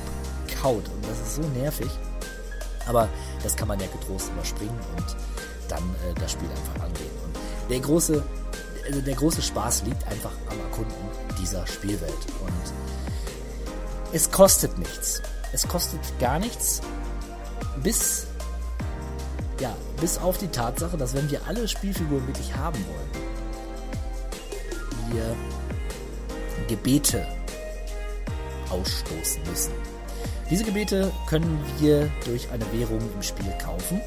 abkaut. 0.45 0.85
Und 0.87 1.05
das 1.07 1.19
ist 1.19 1.35
so 1.35 1.41
nervig. 1.59 1.89
Aber 2.87 3.09
das 3.41 3.55
kann 3.55 3.67
man 3.67 3.79
ja 3.79 3.87
getrost 3.87 4.31
überspringen 4.31 4.79
und 4.97 5.15
dann 5.67 5.83
äh, 5.83 6.13
das 6.19 6.31
Spiel 6.31 6.49
einfach 6.49 6.85
angehen. 6.85 7.11
Und 7.23 7.35
der 7.69 7.79
große, 7.79 8.23
also 8.87 9.01
der 9.01 9.15
große 9.15 9.41
Spaß 9.41 9.83
liegt 9.83 10.07
einfach 10.07 10.31
am 10.49 10.59
Erkunden 10.59 10.93
dieser 11.39 11.65
Spielwelt. 11.67 12.13
Und 12.41 12.53
es 14.13 14.31
kostet 14.31 14.77
nichts. 14.77 15.21
Es 15.51 15.67
kostet 15.67 15.99
gar 16.19 16.39
nichts, 16.39 16.81
bis 17.81 18.27
ja, 19.59 19.73
bis 20.01 20.17
auf 20.17 20.37
die 20.37 20.47
Tatsache, 20.47 20.97
dass 20.97 21.13
wenn 21.13 21.29
wir 21.29 21.39
alle 21.47 21.67
Spielfiguren 21.67 22.27
wirklich 22.27 22.53
haben 22.55 22.83
wollen, 22.87 23.25
wir 25.13 25.35
Gebete 26.67 27.25
ausstoßen 28.69 29.41
müssen. 29.49 29.71
Diese 30.49 30.63
Gebete 30.63 31.11
können 31.27 31.59
wir 31.79 32.09
durch 32.25 32.49
eine 32.51 32.65
Währung 32.71 32.99
im 32.99 33.21
Spiel 33.21 33.51
kaufen. 33.63 34.01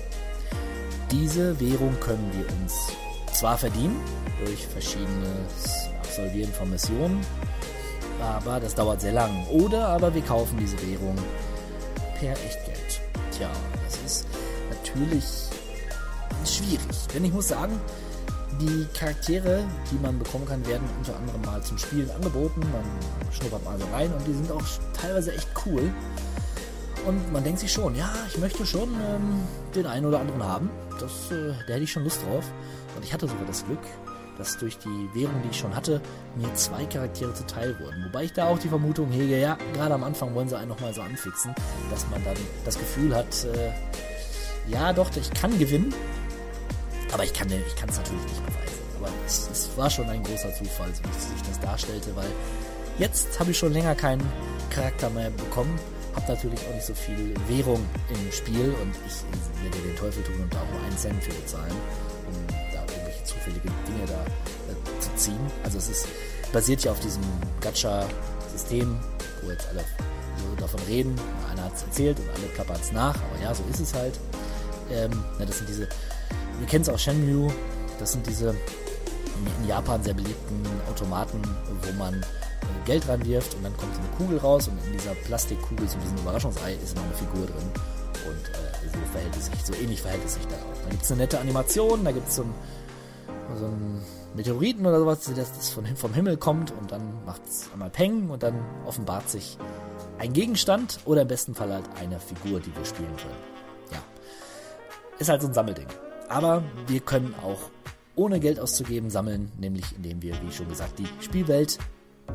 Diese 1.11 1.59
Währung 1.59 1.99
können 2.01 2.31
wir 2.35 2.47
uns 2.61 2.93
zwar 3.33 3.57
verdienen 3.57 3.99
durch 4.45 4.67
verschiedenes 4.67 5.89
Absolvieren 6.01 6.53
von 6.53 6.69
Missionen, 6.69 7.25
aber 8.21 8.61
das 8.61 8.75
dauert 8.75 9.01
sehr 9.01 9.13
lang. 9.13 9.47
Oder 9.49 9.89
aber 9.89 10.15
wir 10.15 10.23
kaufen 10.23 10.59
diese 10.59 10.77
Währung 10.87 11.17
per 12.19 12.33
Echtgeld. 12.33 13.01
Tja, 13.31 13.49
das 13.87 13.99
ist 14.05 14.27
natürlich 14.69 15.25
schwierig. 16.45 17.07
Denn 17.15 17.25
ich 17.25 17.33
muss 17.33 17.49
sagen, 17.49 17.81
die 18.61 18.87
Charaktere, 18.93 19.65
die 19.91 19.99
man 20.03 20.19
bekommen 20.19 20.47
kann, 20.47 20.67
werden 20.67 20.89
unter 20.99 21.17
anderem 21.17 21.41
mal 21.43 21.63
zum 21.63 21.79
Spielen 21.79 22.11
angeboten. 22.11 22.61
Man 22.61 23.33
schnuppert 23.33 23.65
mal 23.65 23.79
so 23.79 23.87
rein 23.95 24.13
und 24.13 24.27
die 24.27 24.35
sind 24.35 24.51
auch 24.51 24.65
teilweise 25.01 25.33
echt 25.33 25.49
cool. 25.65 25.91
Und 27.09 27.33
man 27.33 27.43
denkt 27.43 27.61
sich 27.61 27.73
schon, 27.73 27.95
ja, 27.95 28.13
ich 28.29 28.37
möchte 28.37 28.67
schon 28.67 28.91
ähm, 28.93 29.41
den 29.75 29.87
einen 29.87 30.05
oder 30.05 30.21
anderen 30.21 30.43
haben. 30.43 30.69
Das, 31.01 31.31
äh, 31.31 31.55
da 31.67 31.73
hätte 31.73 31.85
ich 31.85 31.91
schon 31.91 32.05
Lust 32.05 32.23
drauf. 32.23 32.45
Und 32.95 33.03
ich 33.03 33.15
hatte 33.15 33.27
sogar 33.27 33.47
das 33.47 33.65
Glück, 33.65 33.81
dass 34.37 34.59
durch 34.59 34.77
die 34.77 35.09
Währung, 35.15 35.41
die 35.43 35.49
ich 35.49 35.59
schon 35.59 35.75
hatte, 35.75 36.03
mir 36.37 36.53
zwei 36.53 36.85
Charaktere 36.85 37.33
zuteil 37.33 37.75
wurden. 37.81 38.05
Wobei 38.05 38.25
ich 38.25 38.35
da 38.35 38.49
auch 38.49 38.59
die 38.59 38.69
Vermutung 38.69 39.11
hege, 39.11 39.41
ja, 39.41 39.57
gerade 39.73 39.95
am 39.95 40.05
Anfang 40.05 40.35
wollen 40.35 40.51
sie 40.51 40.59
einen 40.59 40.69
nochmal 40.69 40.93
so 40.93 41.01
anfixen, 41.01 41.55
dass 41.91 42.07
man 42.11 42.23
dann 42.25 42.37
das 42.67 42.79
Gefühl 42.79 43.17
hat, 43.17 43.47
äh, 43.47 43.73
ja 44.71 44.93
doch, 44.93 45.09
ich 45.17 45.31
kann 45.33 45.59
gewinnen, 45.59 45.95
aber 47.11 47.25
ich 47.25 47.33
kann 47.33 47.49
es 47.49 47.97
natürlich 47.97 48.23
nicht 48.25 48.45
beweisen. 48.45 48.79
Aber 49.01 49.09
es, 49.27 49.49
es, 49.51 49.71
war 49.79 49.89
schon 49.89 50.11
ein 50.11 50.23
großer 50.23 50.53
Zufall, 50.53 50.89
wie 50.89 51.21
sich 51.21 51.43
das 51.49 51.59
darstellte, 51.59 52.15
weil 52.15 52.31
jetzt 52.99 53.41
habe 53.41 53.53
ich 53.53 53.59
schon 53.59 53.73
länger 53.73 53.95
keinen 53.95 54.29
Charakter 54.69 55.09
mehr 55.09 55.31
bekommen. 55.31 55.79
Habe 56.15 56.33
natürlich 56.33 56.61
auch 56.69 56.75
nicht 56.75 56.87
so 56.87 56.95
viel 56.95 57.35
Währung 57.49 57.85
im 58.11 58.33
Spiel 58.33 58.75
und 58.83 58.93
ich 59.07 59.63
werde 59.63 59.79
den 59.79 59.97
Teufel 59.97 60.23
tun 60.25 60.41
und 60.43 60.53
da 60.53 60.59
auch 60.59 60.73
nur 60.73 60.83
einen 60.83 60.99
Cent 60.99 61.23
für 61.23 61.33
bezahlen, 61.33 61.75
um 62.27 62.55
da 62.73 62.81
irgendwelche 62.81 63.25
zufällige 63.25 63.69
Dinge 63.87 64.07
da 64.07 64.23
äh, 64.73 65.01
zu 65.01 65.15
ziehen. 65.17 65.41
Also 65.63 65.79
es 65.79 65.89
ist 65.89 66.09
basiert 66.53 66.83
ja 66.85 66.93
auf 66.93 67.01
diesem 67.01 67.23
Gacha-System, 67.61 68.99
wo 69.43 69.51
jetzt 69.51 69.69
alle 69.69 69.85
so 70.39 70.61
davon 70.61 70.81
reden. 70.89 71.15
Einer 71.51 71.65
hat 71.65 71.75
es 71.75 71.83
erzählt 71.83 72.19
und 72.21 72.29
alle 72.31 72.47
klappern 72.55 72.79
es 72.81 72.93
nach, 72.93 73.17
aber 73.17 73.43
ja, 73.43 73.55
so 73.55 73.63
ist 73.71 73.81
es 73.81 73.95
halt. 73.95 74.19
Ähm, 74.91 75.23
na, 75.39 75.45
das 75.45 75.59
sind 75.59 75.69
diese 75.69 75.89
Ihr 76.61 76.67
kennt 76.67 76.89
es 76.89 76.93
auch 76.93 76.99
Shenmue. 76.99 77.53
Das 77.99 78.13
sind 78.13 78.27
diese 78.27 78.55
in 79.61 79.69
Japan 79.69 80.03
sehr 80.03 80.15
beliebten 80.15 80.63
Automaten, 80.91 81.41
wo 81.83 81.93
man 81.99 82.15
äh, 82.15 82.27
Geld 82.85 83.09
reinwirft 83.09 83.55
und 83.55 83.65
dann 83.65 83.77
kommt 83.77 83.95
eine 83.97 84.09
Kugel 84.17 84.39
raus 84.39 84.69
und 84.69 84.79
in 84.87 84.93
dieser 84.93 85.15
Plastikkugel, 85.15 85.89
so 85.89 85.99
diesem 85.99 86.19
Überraschungsei, 86.19 86.75
ist 86.75 86.97
immer 86.97 87.07
eine 87.07 87.15
Figur 87.15 87.47
drin. 87.47 87.71
Und 88.27 88.49
äh, 88.49 88.89
so 88.93 89.13
verhält 89.13 89.37
es 89.37 89.47
sich, 89.47 89.65
so 89.65 89.75
ähnlich 89.75 90.03
verhält 90.03 90.25
es 90.25 90.35
sich 90.35 90.47
da 90.47 90.57
auch. 90.57 90.83
Da 90.85 90.91
gibt 90.91 91.03
es 91.03 91.11
eine 91.11 91.23
nette 91.23 91.41
Animation, 91.41 92.05
da 92.05 92.13
gibt 92.13 92.29
es 92.29 92.37
so 92.37 92.43
ein 92.43 92.55
so 93.57 93.67
ein 93.67 94.03
Meteoriten 94.35 94.87
oder 94.87 94.99
sowas, 94.99 95.31
das 95.35 95.71
von, 95.71 95.87
vom 95.97 96.13
Himmel 96.13 96.37
kommt 96.37 96.71
und 96.71 96.93
dann 96.93 97.25
macht 97.25 97.43
es 97.47 97.69
einmal 97.73 97.91
Peng 97.91 98.31
und 98.31 98.43
dann 98.43 98.55
offenbart 98.87 99.29
sich 99.29 99.59
ein 100.19 100.33
Gegenstand 100.33 101.01
oder 101.05 101.23
im 101.23 101.29
besten 101.29 101.55
Fall 101.55 101.73
halt 101.73 101.85
eine 102.01 102.19
Figur, 102.21 102.61
die 102.61 102.75
wir 102.77 102.85
spielen 102.85 103.17
können. 103.17 103.37
Ja. 103.93 103.99
Ist 105.19 105.29
halt 105.29 105.43
so 105.43 105.49
ein 105.49 105.55
Sammelding. 105.55 105.87
Aber 106.29 106.63
wir 106.87 107.01
können 107.01 107.35
auch 107.43 107.71
ohne 108.19 108.41
Geld 108.41 108.59
auszugeben 108.59 109.11
sammeln, 109.11 109.51
nämlich 109.59 109.95
indem 109.97 110.21
wir, 110.21 110.35
wie 110.43 110.53
schon 110.53 110.69
gesagt, 110.69 110.99
die 110.99 111.07
Spielwelt 111.21 111.79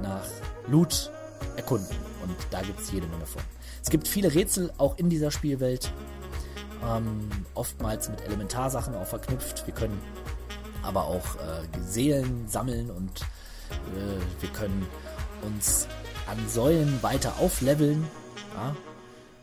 nach 0.02 0.26
Loot 0.67 1.12
erkunden. 1.56 1.96
Und 2.24 2.36
da 2.52 2.62
gibt 2.62 2.80
es 2.80 2.91
jede 2.91 3.06
Menge 3.08 3.26
von. 3.26 3.41
Es 3.82 3.89
gibt 3.89 4.08
viele 4.08 4.34
Rätsel 4.34 4.72
auch 4.78 4.98
in 4.98 5.10
dieser 5.10 5.30
Spielwelt, 5.30 5.91
ähm, 6.89 7.30
oftmals 7.54 8.10
mit 8.10 8.22
Elementarsachen 8.22 8.96
auch 8.96 9.06
verknüpft. 9.06 9.67
Wir 9.67 9.74
können 9.74 10.00
aber 10.82 11.06
auch 11.06 11.36
äh, 11.36 11.82
Seelen 11.82 12.48
sammeln 12.48 12.89
und 12.89 13.22
äh, 13.22 14.41
wir 14.41 14.50
können 14.50 14.88
uns 15.41 15.88
an 16.28 16.38
Säulen 16.48 17.04
weiter 17.04 17.34
aufleveln. 17.39 18.08
Ja? 18.56 18.76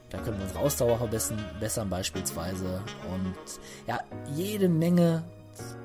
Da 0.09 0.19
können 0.19 0.39
wir 0.39 0.45
unsere 0.45 0.61
Ausdauer 0.61 0.99
verbessern 0.99 1.91
beispielsweise. 1.91 2.83
Und 3.13 3.35
ja, 3.87 4.01
jede 4.35 4.69
Menge 4.69 5.23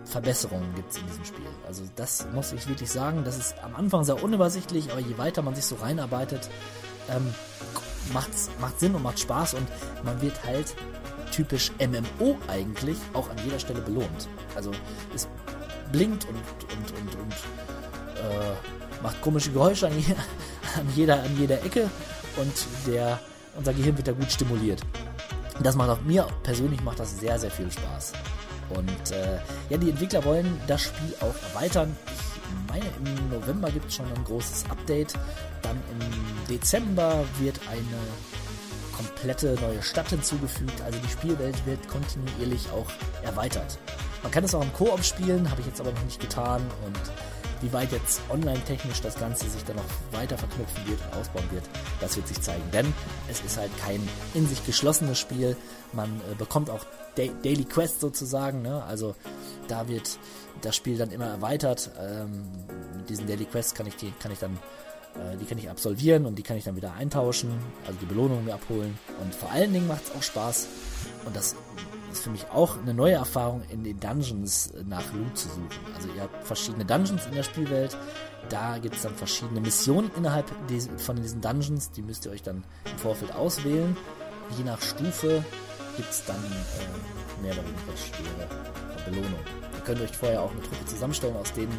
Verbesserungen 0.06 0.74
gibt 0.76 0.92
es 0.92 0.98
in 0.98 1.08
diesem 1.08 1.26
Spiel. 1.26 1.46
Also 1.68 1.84
das 1.96 2.28
muss 2.34 2.54
ich 2.54 2.68
wirklich 2.68 2.92
sagen. 2.92 3.24
Das 3.26 3.38
ist 3.38 3.56
am 3.64 3.76
Anfang 3.76 4.04
sehr 4.04 4.24
unübersichtlich, 4.24 4.92
aber 4.92 5.02
je 5.02 5.18
weiter 5.18 5.42
man 5.42 5.56
sich 5.56 5.66
so 5.66 5.76
reinarbeitet, 5.76 6.50
ähm, 7.10 7.34
macht's, 8.14 8.50
macht 8.60 8.80
Sinn 8.80 8.96
und 8.96 9.04
macht 9.04 9.20
Spaß 9.20 9.56
und 9.56 9.68
man 10.04 10.22
wird 10.22 10.44
halt 10.46 10.76
typisch 11.32 11.72
MMO 11.80 12.38
eigentlich 12.48 12.98
auch 13.14 13.30
an 13.30 13.38
jeder 13.44 13.60
Stelle 13.60 13.82
belohnt. 13.82 14.30
Also 14.56 14.72
es 15.14 15.28
blinkt 15.92 16.26
und, 16.26 16.36
und, 16.36 16.92
und, 17.00 17.16
und 17.22 17.34
äh, 17.34 19.04
macht 19.04 19.22
komische 19.22 19.52
Geräusche 19.52 19.88
an, 19.88 20.00
je, 20.00 20.14
an, 20.80 20.88
jeder, 20.96 21.22
an 21.24 21.38
jeder 21.38 21.64
Ecke 21.64 21.90
und 22.38 22.54
der 22.88 23.20
unser 23.58 23.74
Gehirn 23.74 23.96
wird 23.98 24.08
da 24.08 24.12
gut 24.12 24.32
stimuliert. 24.32 24.82
Das 25.62 25.76
macht 25.76 25.90
auch 25.90 26.02
mir 26.02 26.28
persönlich 26.44 26.82
macht 26.84 27.00
das 27.00 27.20
sehr, 27.20 27.40
sehr 27.40 27.52
viel 27.52 27.72
Spaß. 27.72 28.14
Und 28.70 29.12
äh, 29.12 29.38
ja, 29.70 29.78
die 29.78 29.90
Entwickler 29.90 30.24
wollen 30.24 30.60
das 30.68 30.84
Spiel 30.84 31.14
auch 31.20 31.36
erweitern. 31.54 31.96
Ich 32.08 32.72
meine, 32.72 32.86
im 32.98 33.30
November 33.30 33.70
gibt 33.72 33.88
es 33.88 33.96
schon 33.96 34.06
ein 34.06 34.24
großes 34.24 34.66
Update. 34.70 35.14
Dann 35.62 35.78
im 35.92 36.48
Dezember 36.48 37.24
wird 37.40 37.60
eine 37.70 38.00
komplette 38.96 39.56
neue 39.62 39.82
Stadt 39.82 40.10
hinzugefügt. 40.10 40.82
Also 40.82 41.00
die 41.00 41.10
Spielwelt 41.10 41.66
wird 41.66 41.88
kontinuierlich 41.88 42.70
auch 42.72 42.88
erweitert. 43.24 43.78
Man 44.24 44.32
kann 44.32 44.44
es 44.44 44.56
auch 44.56 44.62
im 44.62 44.74
Koop 44.74 45.04
spielen, 45.04 45.50
habe 45.50 45.62
ich 45.62 45.68
jetzt 45.68 45.80
aber 45.80 45.92
noch 45.92 46.04
nicht 46.04 46.20
getan. 46.20 46.62
Und 46.86 47.00
wie 47.62 47.72
weit 47.74 47.92
jetzt 47.92 48.22
online-technisch 48.30 49.02
das 49.02 49.18
Ganze 49.18 49.50
sich 49.50 49.64
dann 49.64 49.76
noch 49.78 49.84
weiter 50.12 50.38
verknüpfen 50.38 50.88
wird 50.88 51.00
und 51.02 51.20
ausbauen 51.20 51.50
wird, 51.52 51.64
das 52.00 52.16
wird 52.16 52.28
sich 52.28 52.42
zeigen. 52.42 52.64
Denn 52.72 52.94
es 53.30 53.42
ist 53.42 53.58
halt 53.58 53.72
kein 53.78 54.08
in 54.34 54.48
sich 54.48 54.66
geschlossenes 54.66 55.20
Spiel. 55.20 55.56
Man 55.94 56.10
äh, 56.32 56.36
bekommt 56.36 56.70
auch 56.70 56.86
Daily 57.18 57.66
Quest 57.66 58.02
sozusagen. 58.02 58.62
Ne? 58.62 58.84
Also 58.84 59.16
da 59.68 59.88
wird 59.88 60.18
das 60.62 60.76
Spiel 60.76 60.98
dann 60.98 61.12
immer 61.12 61.28
erweitert. 61.28 61.92
Ähm, 62.00 62.44
mit 62.98 63.10
diesen 63.10 63.28
Daily 63.28 63.46
Quests 63.46 63.74
kann 63.74 63.88
ich, 63.88 63.96
die, 63.96 64.12
kann 64.20 64.32
ich 64.32 64.40
dann 64.40 64.58
äh, 65.16 65.38
die 65.38 65.46
kann 65.46 65.58
ich 65.58 65.70
absolvieren 65.70 66.26
und 66.26 66.36
die 66.36 66.44
kann 66.44 66.58
ich 66.58 66.66
dann 66.66 66.76
wieder 66.76 66.94
eintauschen, 66.94 67.52
also 67.86 67.98
die 68.00 68.06
Belohnung 68.06 68.46
mir 68.46 68.54
abholen. 68.54 68.98
Und 69.22 69.34
vor 69.34 69.52
allen 69.52 69.74
Dingen 69.74 69.88
macht 69.88 70.04
es 70.06 70.12
auch 70.16 70.24
Spaß. 70.24 70.68
Und 71.26 71.36
das 71.36 71.56
ist 72.12 72.24
für 72.24 72.30
mich 72.30 72.46
auch 72.52 72.78
eine 72.78 72.94
neue 72.94 73.14
Erfahrung, 73.14 73.64
in 73.70 73.84
den 73.84 74.00
Dungeons 74.00 74.74
nach 74.88 75.14
Loot 75.14 75.38
zu 75.38 75.48
suchen. 75.50 75.68
Also 75.96 76.10
ihr 76.16 76.22
habt 76.22 76.46
verschiedene 76.46 76.86
Dungeons 76.86 77.26
in 77.26 77.34
der 77.34 77.44
Spielwelt. 77.44 77.98
Da 78.50 78.78
gibt 78.78 78.96
es 78.96 79.02
dann 79.02 79.16
verschiedene 79.16 79.60
Missionen 79.60 80.12
innerhalb 80.16 80.46
von 80.98 81.16
diesen 81.22 81.42
Dungeons. 81.42 81.92
Die 81.92 82.02
müsst 82.02 82.26
ihr 82.26 82.32
euch 82.32 82.44
dann 82.44 82.64
im 82.90 82.98
Vorfeld 82.98 83.34
auswählen. 83.34 83.98
Je 84.58 84.64
nach 84.64 84.82
Stufe 84.82 85.44
gibt 85.96 86.10
es 86.10 86.24
dann 86.26 86.38
äh, 86.38 87.42
mehr 87.42 87.54
oder 87.54 87.64
weniger 87.64 87.98
schwere 87.98 88.48
Belohnung. 89.06 89.40
Ihr 89.74 89.82
könnt 89.82 90.02
euch 90.02 90.16
vorher 90.16 90.42
auch 90.42 90.52
eine 90.52 90.62
Truppe 90.62 90.86
zusammenstellen 90.86 91.36
aus 91.38 91.54
den 91.54 91.70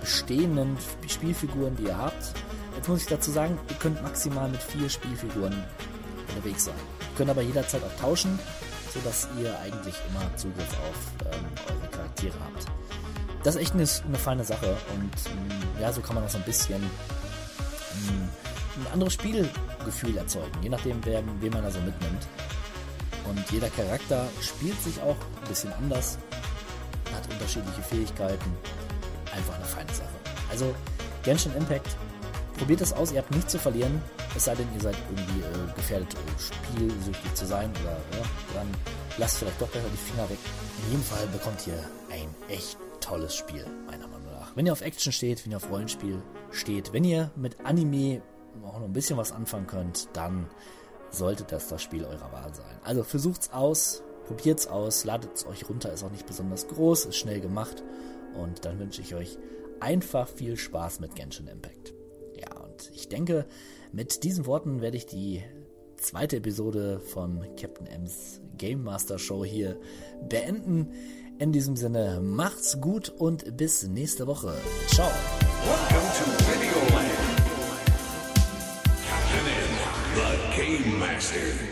bestehenden 0.00 0.76
Spielfiguren, 1.06 1.76
die 1.76 1.84
ihr 1.84 1.96
habt. 1.96 2.34
Jetzt 2.76 2.88
muss 2.88 3.02
ich 3.02 3.06
dazu 3.06 3.30
sagen, 3.30 3.58
ihr 3.68 3.76
könnt 3.76 4.02
maximal 4.02 4.48
mit 4.48 4.62
vier 4.62 4.88
Spielfiguren 4.88 5.54
unterwegs 6.28 6.64
sein. 6.64 6.74
Ihr 7.00 7.16
könnt 7.16 7.30
aber 7.30 7.42
jederzeit 7.42 7.82
auch 7.84 8.00
tauschen 8.00 8.38
sodass 8.94 9.28
ihr 9.40 9.58
eigentlich 9.58 9.94
immer 10.08 10.36
Zugriff 10.36 10.68
auf 10.88 11.32
ähm, 11.32 11.44
eure 11.68 11.90
Charaktere 11.90 12.34
habt. 12.40 12.66
das 13.42 13.56
ist 13.56 13.60
echt 13.62 13.74
eine, 13.74 13.88
eine 14.06 14.18
feine 14.18 14.44
Sache 14.44 14.76
und 14.94 15.12
ähm, 15.32 15.80
ja, 15.80 15.92
so 15.92 16.00
kann 16.00 16.14
man 16.14 16.24
auch 16.24 16.30
so 16.30 16.38
ein 16.38 16.44
bisschen 16.44 16.80
ähm, 16.82 18.28
ein 18.76 18.92
anderes 18.92 19.14
Spielgefühl 19.14 20.16
erzeugen, 20.16 20.52
je 20.62 20.68
nachdem, 20.68 21.04
wer, 21.04 21.22
wen 21.40 21.52
man 21.52 21.62
da 21.62 21.70
so 21.70 21.80
mitnimmt. 21.80 22.26
Und 23.28 23.50
jeder 23.50 23.70
Charakter 23.70 24.28
spielt 24.40 24.80
sich 24.82 25.00
auch 25.00 25.16
ein 25.42 25.48
bisschen 25.48 25.72
anders, 25.74 26.18
hat 27.14 27.30
unterschiedliche 27.32 27.82
Fähigkeiten. 27.82 28.56
Einfach 29.34 29.54
eine 29.54 29.64
feine 29.64 29.92
Sache. 29.92 30.14
Also 30.50 30.74
Genshin 31.22 31.54
Impact, 31.56 31.96
probiert 32.58 32.80
es 32.80 32.92
aus, 32.92 33.12
ihr 33.12 33.18
habt 33.18 33.30
nichts 33.30 33.52
zu 33.52 33.58
verlieren, 33.58 34.00
es 34.36 34.44
sei 34.44 34.54
denn, 34.54 34.68
ihr 34.74 34.80
seid 34.80 34.96
irgendwie 35.10 35.40
äh, 35.40 35.74
gefährdet, 35.74 36.14
äh, 36.14 36.18
spielsüchtig 36.38 37.34
zu 37.34 37.46
sein 37.46 37.70
oder 37.82 37.92
ja, 37.92 38.24
dann 38.54 38.68
lasst 39.18 39.38
vielleicht 39.38 39.60
doch 39.60 39.68
besser 39.68 39.86
die 39.92 39.96
Finger 39.96 40.28
weg. 40.28 40.38
In 40.84 40.90
jedem 40.90 41.02
Fall 41.02 41.26
bekommt 41.28 41.66
ihr 41.66 41.78
ein 42.10 42.28
echt 42.48 42.78
tolles 43.00 43.34
Spiel, 43.34 43.66
meiner 43.86 44.06
Meinung 44.06 44.32
nach. 44.32 44.54
Wenn 44.54 44.66
ihr 44.66 44.72
auf 44.72 44.80
Action 44.80 45.12
steht, 45.12 45.44
wenn 45.44 45.52
ihr 45.52 45.56
auf 45.56 45.70
Rollenspiel 45.70 46.22
steht, 46.50 46.92
wenn 46.92 47.04
ihr 47.04 47.30
mit 47.36 47.64
Anime 47.64 48.22
auch 48.64 48.78
noch 48.78 48.86
ein 48.86 48.92
bisschen 48.92 49.16
was 49.16 49.32
anfangen 49.32 49.66
könnt, 49.66 50.08
dann 50.12 50.46
sollte 51.14 51.44
das 51.44 51.68
das 51.68 51.82
Spiel 51.82 52.04
eurer 52.04 52.32
Wahl 52.32 52.54
sein. 52.54 52.78
Also 52.82 53.02
versucht's 53.02 53.50
aus, 53.52 54.02
probiert's 54.26 54.66
aus, 54.66 55.04
ladet 55.04 55.30
es 55.34 55.46
euch 55.46 55.68
runter, 55.68 55.92
ist 55.92 56.04
auch 56.04 56.10
nicht 56.10 56.26
besonders 56.26 56.68
groß, 56.68 57.06
ist 57.06 57.16
schnell 57.16 57.40
gemacht 57.40 57.82
und 58.34 58.64
dann 58.64 58.78
wünsche 58.78 59.00
ich 59.00 59.14
euch 59.14 59.38
einfach 59.80 60.28
viel 60.28 60.56
Spaß 60.56 61.00
mit 61.00 61.14
Genshin 61.14 61.46
Impact. 61.46 61.94
Ja, 62.36 62.60
und 62.60 62.90
ich 62.94 63.08
denke, 63.08 63.46
mit 63.92 64.24
diesen 64.24 64.46
Worten 64.46 64.80
werde 64.80 64.96
ich 64.96 65.06
die 65.06 65.42
zweite 65.96 66.36
Episode 66.36 67.00
von 67.00 67.44
Captain 67.56 67.86
M's 67.86 68.40
Game 68.58 68.82
Master 68.82 69.18
Show 69.18 69.44
hier 69.44 69.78
beenden. 70.28 70.90
In 71.38 71.52
diesem 71.52 71.76
Sinne, 71.76 72.20
macht's 72.22 72.80
gut 72.80 73.08
und 73.08 73.56
bis 73.56 73.86
nächste 73.88 74.26
Woche. 74.26 74.54
Ciao. 74.88 75.10
Welcome 80.84 81.54